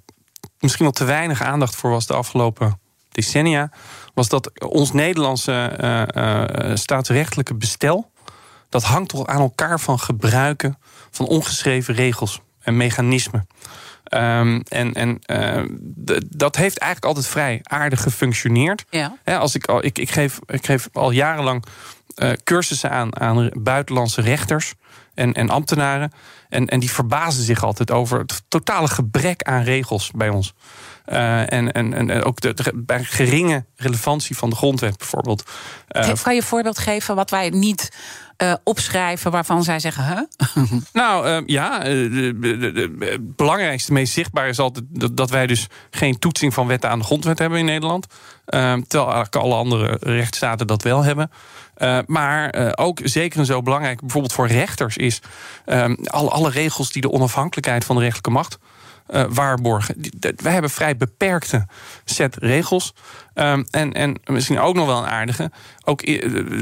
[0.64, 3.70] misschien wel te weinig aandacht voor was de afgelopen decennia,
[4.14, 8.10] was dat ons Nederlandse uh, uh, staatsrechtelijke bestel,
[8.68, 10.78] dat hangt toch aan elkaar van gebruiken
[11.10, 13.48] van ongeschreven regels en mechanismen.
[14.14, 15.64] Um, en en uh,
[16.26, 18.84] dat heeft eigenlijk altijd vrij aardig gefunctioneerd.
[18.90, 19.16] Ja.
[19.24, 21.64] als ik, al, ik, ik, geef, ik geef al jarenlang
[22.44, 24.74] cursussen aan, aan buitenlandse rechters
[25.14, 26.12] en, en ambtenaren.
[26.54, 30.54] En, en die verbazen zich altijd over het totale gebrek aan regels bij ons.
[31.06, 35.42] Uh, en, en, en ook de, de, bij geringe relevantie van de grondwet bijvoorbeeld.
[35.88, 37.92] Uh, kan je een voorbeeld geven wat wij niet
[38.42, 40.70] uh, opschrijven waarvan zij zeggen, huh?
[40.92, 46.66] nou ja, het belangrijkste, meest zichtbaar is altijd dat, dat, wij dus geen toetsing van
[46.66, 48.06] wetten aan de grondwet hebben in Nederland.
[48.44, 51.30] terwijl eigenlijk alle andere rechtsstaten dat wel hebben.
[51.78, 55.20] Uh, maar uh, ook zeker en zo belangrijk, bijvoorbeeld voor rechters, is
[55.66, 58.58] uh, alle, alle regels die de onafhankelijkheid van de rechterlijke macht
[59.10, 59.96] uh, waarborgen.
[60.36, 61.66] Wij hebben vrij beperkte
[62.04, 62.94] set regels.
[63.34, 65.50] Um, en, en misschien ook nog wel een aardige.
[65.84, 66.06] Ook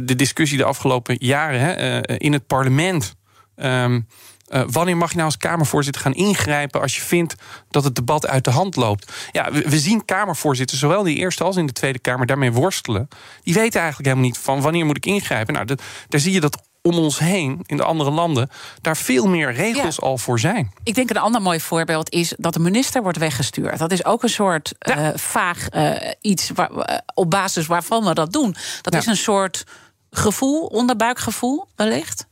[0.07, 3.15] de discussie de afgelopen jaren hè, in het parlement.
[3.57, 4.07] Um,
[4.53, 7.35] uh, wanneer mag je nou als Kamervoorzitter gaan ingrijpen als je vindt
[7.71, 9.13] dat het debat uit de hand loopt?
[9.33, 12.53] Ja, we, we zien Kamervoorzitters, zowel in de Eerste als in de Tweede Kamer, daarmee
[12.53, 13.09] worstelen.
[13.43, 15.55] Die weten eigenlijk helemaal niet van wanneer moet ik ingrijpen.
[15.55, 18.51] Nou, dat, daar zie je dat om ons heen, in de andere landen,
[18.81, 20.07] daar veel meer regels ja.
[20.07, 20.73] al voor zijn.
[20.83, 23.79] Ik denk een ander mooi voorbeeld is dat de minister wordt weggestuurd.
[23.79, 25.13] Dat is ook een soort ja.
[25.13, 28.57] uh, vaag uh, iets waar, uh, op basis waarvan we dat doen.
[28.81, 28.99] Dat ja.
[28.99, 29.65] is een soort
[30.11, 32.27] gevoel, onderbuikgevoel wellicht.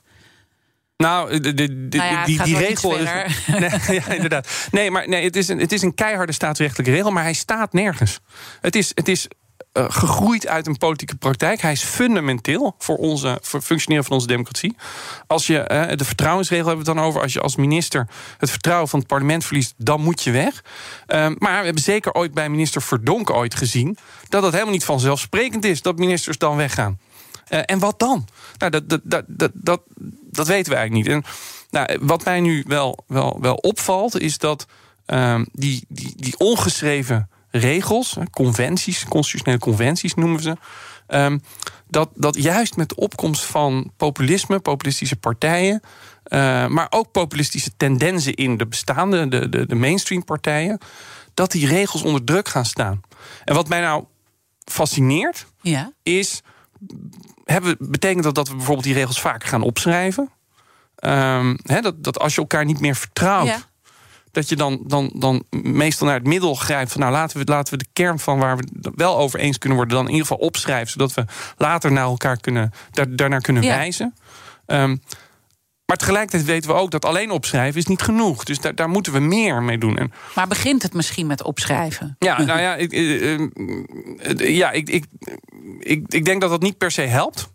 [1.00, 3.08] Nou, de, de, de, nou ja, die, die regel is.
[3.46, 3.70] Nee,
[4.00, 4.68] ja, inderdaad.
[4.70, 7.72] Nee, maar nee, het, is een, het is een keiharde staatsrechtelijke regel, maar hij staat
[7.72, 8.20] nergens.
[8.60, 9.28] Het is, het is
[9.72, 11.60] uh, gegroeid uit een politieke praktijk.
[11.60, 14.76] Hij is fundamenteel voor, onze, voor het functioneren van onze democratie.
[15.26, 17.20] Als je uh, de vertrouwensregel hebben we het dan over.
[17.20, 20.62] Als je als minister het vertrouwen van het parlement verliest, dan moet je weg.
[21.08, 23.96] Uh, maar we hebben zeker ooit bij minister Verdonk ooit gezien
[24.28, 26.98] dat het helemaal niet vanzelfsprekend is dat ministers dan weggaan.
[27.50, 28.28] Uh, en wat dan?
[28.58, 29.82] Nou, dat, dat, dat, dat, dat,
[30.30, 31.16] dat weten we eigenlijk niet.
[31.16, 31.24] En
[31.70, 34.66] nou, wat mij nu wel, wel, wel opvalt, is dat
[35.06, 40.56] uh, die, die, die ongeschreven regels, conventies, constitutionele conventies noemen we ze.
[41.16, 41.42] Um,
[41.86, 45.80] dat, dat juist met de opkomst van populisme, populistische partijen,
[46.28, 50.78] uh, maar ook populistische tendensen in de bestaande, de, de, de mainstream partijen,
[51.34, 53.00] dat die regels onder druk gaan staan.
[53.44, 54.04] En wat mij nou
[54.64, 55.92] fascineert, ja.
[56.02, 56.42] is
[57.50, 60.30] hebben, betekent dat dat we bijvoorbeeld die regels vaker gaan opschrijven?
[61.04, 63.58] Um, he, dat, dat als je elkaar niet meer vertrouwt, ja.
[64.30, 67.72] dat je dan, dan, dan meestal naar het middel grijpt van nou laten we, laten
[67.72, 70.26] we de kern van waar we het wel over eens kunnen worden, dan in ieder
[70.26, 71.24] geval opschrijven, zodat we
[71.56, 73.76] later naar elkaar kunnen, daar, daarnaar kunnen ja.
[73.76, 74.14] wijzen.
[74.66, 75.02] Um,
[75.90, 78.44] maar tegelijkertijd weten we ook dat alleen opschrijven is niet genoeg.
[78.44, 79.96] Dus daar, daar moeten we meer mee doen.
[79.96, 82.16] En maar begint het misschien met opschrijven?
[82.18, 85.04] Ja, nou ja, ik, uh, uh, ja ik, ik,
[85.78, 87.50] ik, ik denk dat dat niet per se helpt.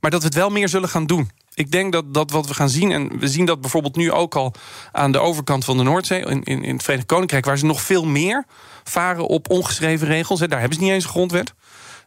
[0.00, 1.30] Maar dat we het wel meer zullen gaan doen.
[1.54, 4.34] Ik denk dat, dat wat we gaan zien, en we zien dat bijvoorbeeld nu ook
[4.34, 4.54] al
[4.92, 7.82] aan de overkant van de Noordzee, in, in, in het Verenigd Koninkrijk, waar ze nog
[7.82, 8.44] veel meer
[8.84, 10.40] varen op ongeschreven regels.
[10.40, 11.54] Hè, daar hebben ze niet eens een grondwet.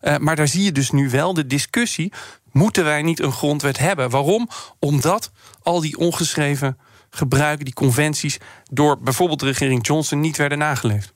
[0.02, 2.14] Uh, maar daar zie je dus nu wel de discussie
[2.56, 4.10] moeten wij niet een grondwet hebben.
[4.10, 4.50] Waarom?
[4.80, 5.32] Omdat
[5.66, 6.78] al die ongeschreven
[7.10, 11.14] gebruiken, die conventies, door bijvoorbeeld de regering Johnson niet werden nageleefd.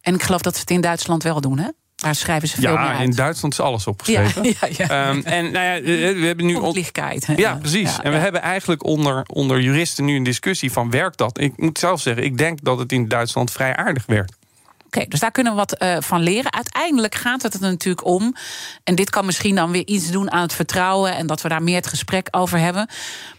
[0.00, 1.68] En ik geloof dat ze het in Duitsland wel doen, hè?
[1.94, 3.08] Daar schrijven ze veel ja, meer uit.
[3.08, 4.44] in Duitsland is alles opgeschreven.
[4.44, 5.08] Ja, ja, ja.
[5.08, 6.54] Um, en nou ja, we hebben nu.
[6.54, 7.26] Onlichtkeit.
[7.36, 7.96] Ja, precies.
[7.96, 11.40] Ja, en we hebben eigenlijk onder, onder juristen nu een discussie van werkt dat?
[11.40, 14.37] Ik moet zelf zeggen, ik denk dat het in Duitsland vrij aardig werkt.
[14.88, 16.52] Oké, dus daar kunnen we wat uh, van leren.
[16.52, 18.34] Uiteindelijk gaat het er natuurlijk om.
[18.84, 21.16] En dit kan misschien dan weer iets doen aan het vertrouwen.
[21.16, 22.88] En dat we daar meer het gesprek over hebben.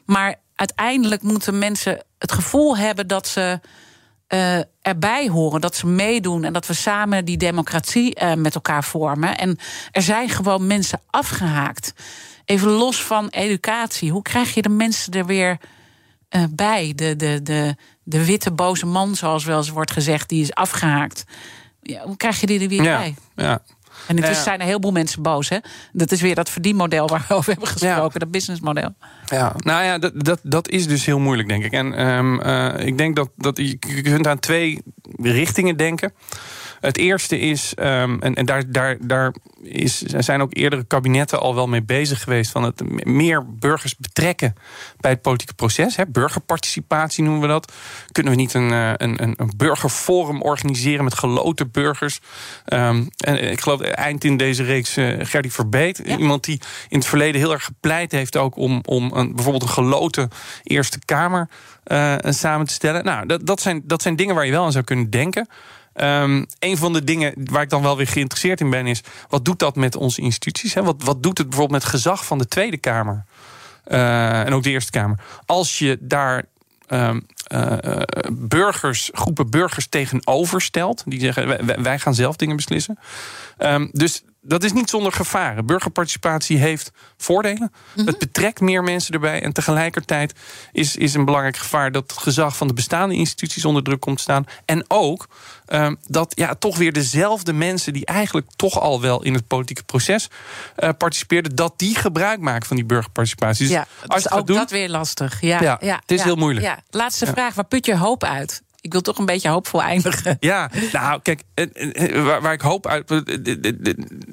[0.06, 3.60] Maar uiteindelijk moeten mensen het gevoel hebben dat ze.
[4.34, 8.84] Uh, erbij horen, dat ze meedoen en dat we samen die democratie uh, met elkaar
[8.84, 9.38] vormen.
[9.38, 9.58] En
[9.92, 11.94] er zijn gewoon mensen afgehaakt.
[12.46, 14.12] Even los van educatie.
[14.12, 15.58] Hoe krijg je de mensen er weer
[16.36, 16.94] uh, bij?
[16.96, 21.24] De, de, de, de witte boze man, zoals wel eens wordt gezegd, die is afgehaakt.
[21.82, 23.16] Ja, hoe krijg je die er weer ja, bij?
[23.36, 23.62] Ja.
[24.08, 25.50] En intussen zijn een heleboel mensen boos.
[25.50, 25.58] Hè?
[25.92, 28.96] Dat is weer dat verdienmodel waar we over hebben gesproken, dat businessmodel.
[29.26, 31.72] Ja, nou ja, dat, dat, dat is dus heel moeilijk, denk ik.
[31.72, 34.82] En um, uh, ik denk dat, dat je kunt aan twee
[35.22, 36.14] richtingen denken.
[36.80, 41.56] Het eerste is, ehm, en, en daar, daar, daar is, zijn ook eerdere kabinetten al
[41.56, 44.56] wel mee bezig geweest, van het meer burgers betrekken
[45.00, 45.96] bij het politieke proces.
[45.96, 46.08] Hè.
[46.08, 47.74] Burgerparticipatie noemen we dat.
[48.12, 52.20] Kunnen we niet een, eh, een, een, een burgerforum organiseren met geloten burgers?
[52.66, 56.60] Ehm, en ik geloof eind in deze reeks uh, Gerdy Verbeet, iemand die
[56.90, 60.30] in het verleden heel erg gepleit heeft ook om, om een, bijvoorbeeld een geloten
[60.64, 61.50] Eerste Kamer
[61.88, 63.04] uh, samen te stellen.
[63.04, 65.48] Nou, dat, dat, zijn, dat zijn dingen waar je wel aan zou kunnen denken.
[66.04, 69.46] Um, een van de dingen waar ik dan wel weer geïnteresseerd in ben, is wat
[69.46, 70.74] doet dat met onze instituties?
[70.74, 70.84] Hè?
[70.84, 73.26] Wat, wat doet het bijvoorbeeld met gezag van de Tweede Kamer?
[73.88, 75.20] Uh, en ook de Eerste Kamer.
[75.46, 76.46] Als je daar
[76.88, 77.26] um,
[78.32, 83.00] burgers, groepen burgers tegenover stelt, die zeggen wij, gaan zelf dingen beslissen.
[83.58, 85.66] Um, dus dat is niet zonder gevaren.
[85.66, 87.72] Burgerparticipatie heeft voordelen.
[87.94, 88.08] Mhm.
[88.08, 89.42] Het betrekt meer mensen erbij.
[89.42, 90.34] En tegelijkertijd
[90.72, 94.18] is, is een belangrijk gevaar dat het gezag van de bestaande instituties onder druk komt
[94.18, 94.46] te staan.
[94.66, 95.28] En ook
[95.70, 99.84] uh, dat ja, toch weer dezelfde mensen die eigenlijk toch al wel in het politieke
[99.84, 100.30] proces
[100.78, 103.68] uh, participeerden, dat die gebruik maken van die burgerparticipatie.
[103.68, 105.42] Dus ja, als is ook doen, dat weer lastig.
[105.42, 106.66] Ja, ja, ja het is heel moeilijk.
[106.66, 106.80] Ja.
[106.90, 108.62] Laatste vraag: waar put je hoop uit?
[108.82, 110.38] Ik wil toch een beetje hoopvol eindigen.
[110.40, 111.44] Ja, nou kijk,
[112.14, 113.12] waar, waar ik hoop uit.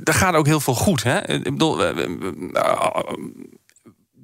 [0.05, 1.03] Er gaat ook heel veel goed.
[1.03, 1.29] Hè?
[1.29, 1.77] Ik bedoel,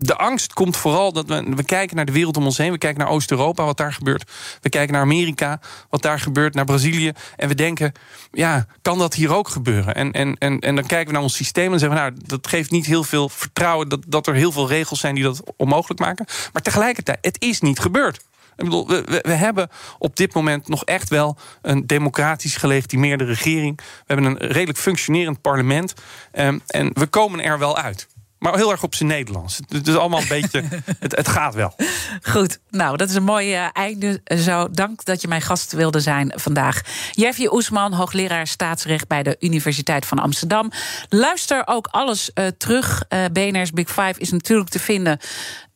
[0.04, 2.72] de angst komt vooral dat we, we kijken naar de wereld om ons heen.
[2.72, 4.30] We kijken naar Oost-Europa, wat daar gebeurt.
[4.60, 5.60] We kijken naar Amerika,
[5.90, 7.12] wat daar gebeurt, naar Brazilië.
[7.36, 7.92] En we denken,
[8.30, 9.94] ja, kan dat hier ook gebeuren?
[9.94, 12.46] En, en, en, en dan kijken we naar ons systeem en zeggen we, nou, dat
[12.46, 16.00] geeft niet heel veel vertrouwen dat, dat er heel veel regels zijn die dat onmogelijk
[16.00, 16.26] maken.
[16.52, 18.20] Maar tegelijkertijd, het is niet gebeurd.
[18.56, 23.76] Ik bedoel, we, we, hebben op dit moment nog echt wel een democratisch gelegitimeerde regering.
[23.76, 25.94] We hebben een redelijk functionerend parlement.
[26.32, 28.08] Um, en we komen er wel uit.
[28.42, 29.60] Maar heel erg op zijn Nederlands.
[29.68, 30.62] Het is allemaal een beetje.
[30.98, 31.74] Het, het, gaat wel.
[32.22, 34.20] Goed, nou, dat is een mooi uh, einde.
[34.24, 36.80] Zo, dank dat je mijn gast wilde zijn vandaag.
[37.10, 40.70] Jeffy Oesman, hoogleraar staatsrecht bij de Universiteit van Amsterdam.
[41.08, 43.04] Luister ook alles uh, terug.
[43.08, 45.18] Uh, BNR's Big Five is natuurlijk te vinden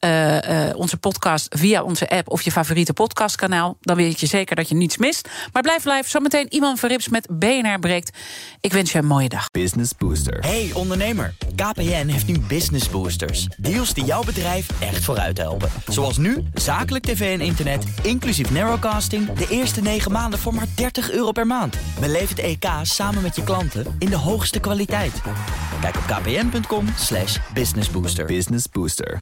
[0.07, 3.77] uh, uh, onze podcast via onze app of je favoriete podcastkanaal.
[3.81, 5.29] Dan weet je zeker dat je niets mist.
[5.53, 6.09] Maar blijf live.
[6.09, 8.17] Zometeen iemand Verrips met BNR breekt.
[8.61, 9.51] Ik wens je een mooie dag.
[9.51, 10.39] Business Booster.
[10.41, 11.35] Hey ondernemer.
[11.55, 13.47] KPN heeft nu Business Boosters.
[13.57, 15.71] Deals die jouw bedrijf echt vooruit helpen.
[15.89, 19.33] Zoals nu, zakelijk tv en internet, inclusief narrowcasting...
[19.33, 21.77] de eerste 9 maanden voor maar 30 euro per maand.
[22.01, 25.21] Beleef het EK samen met je klanten in de hoogste kwaliteit.
[25.81, 26.87] Kijk op kpn.com
[27.55, 28.27] businessbooster.
[28.27, 29.19] Business Booster.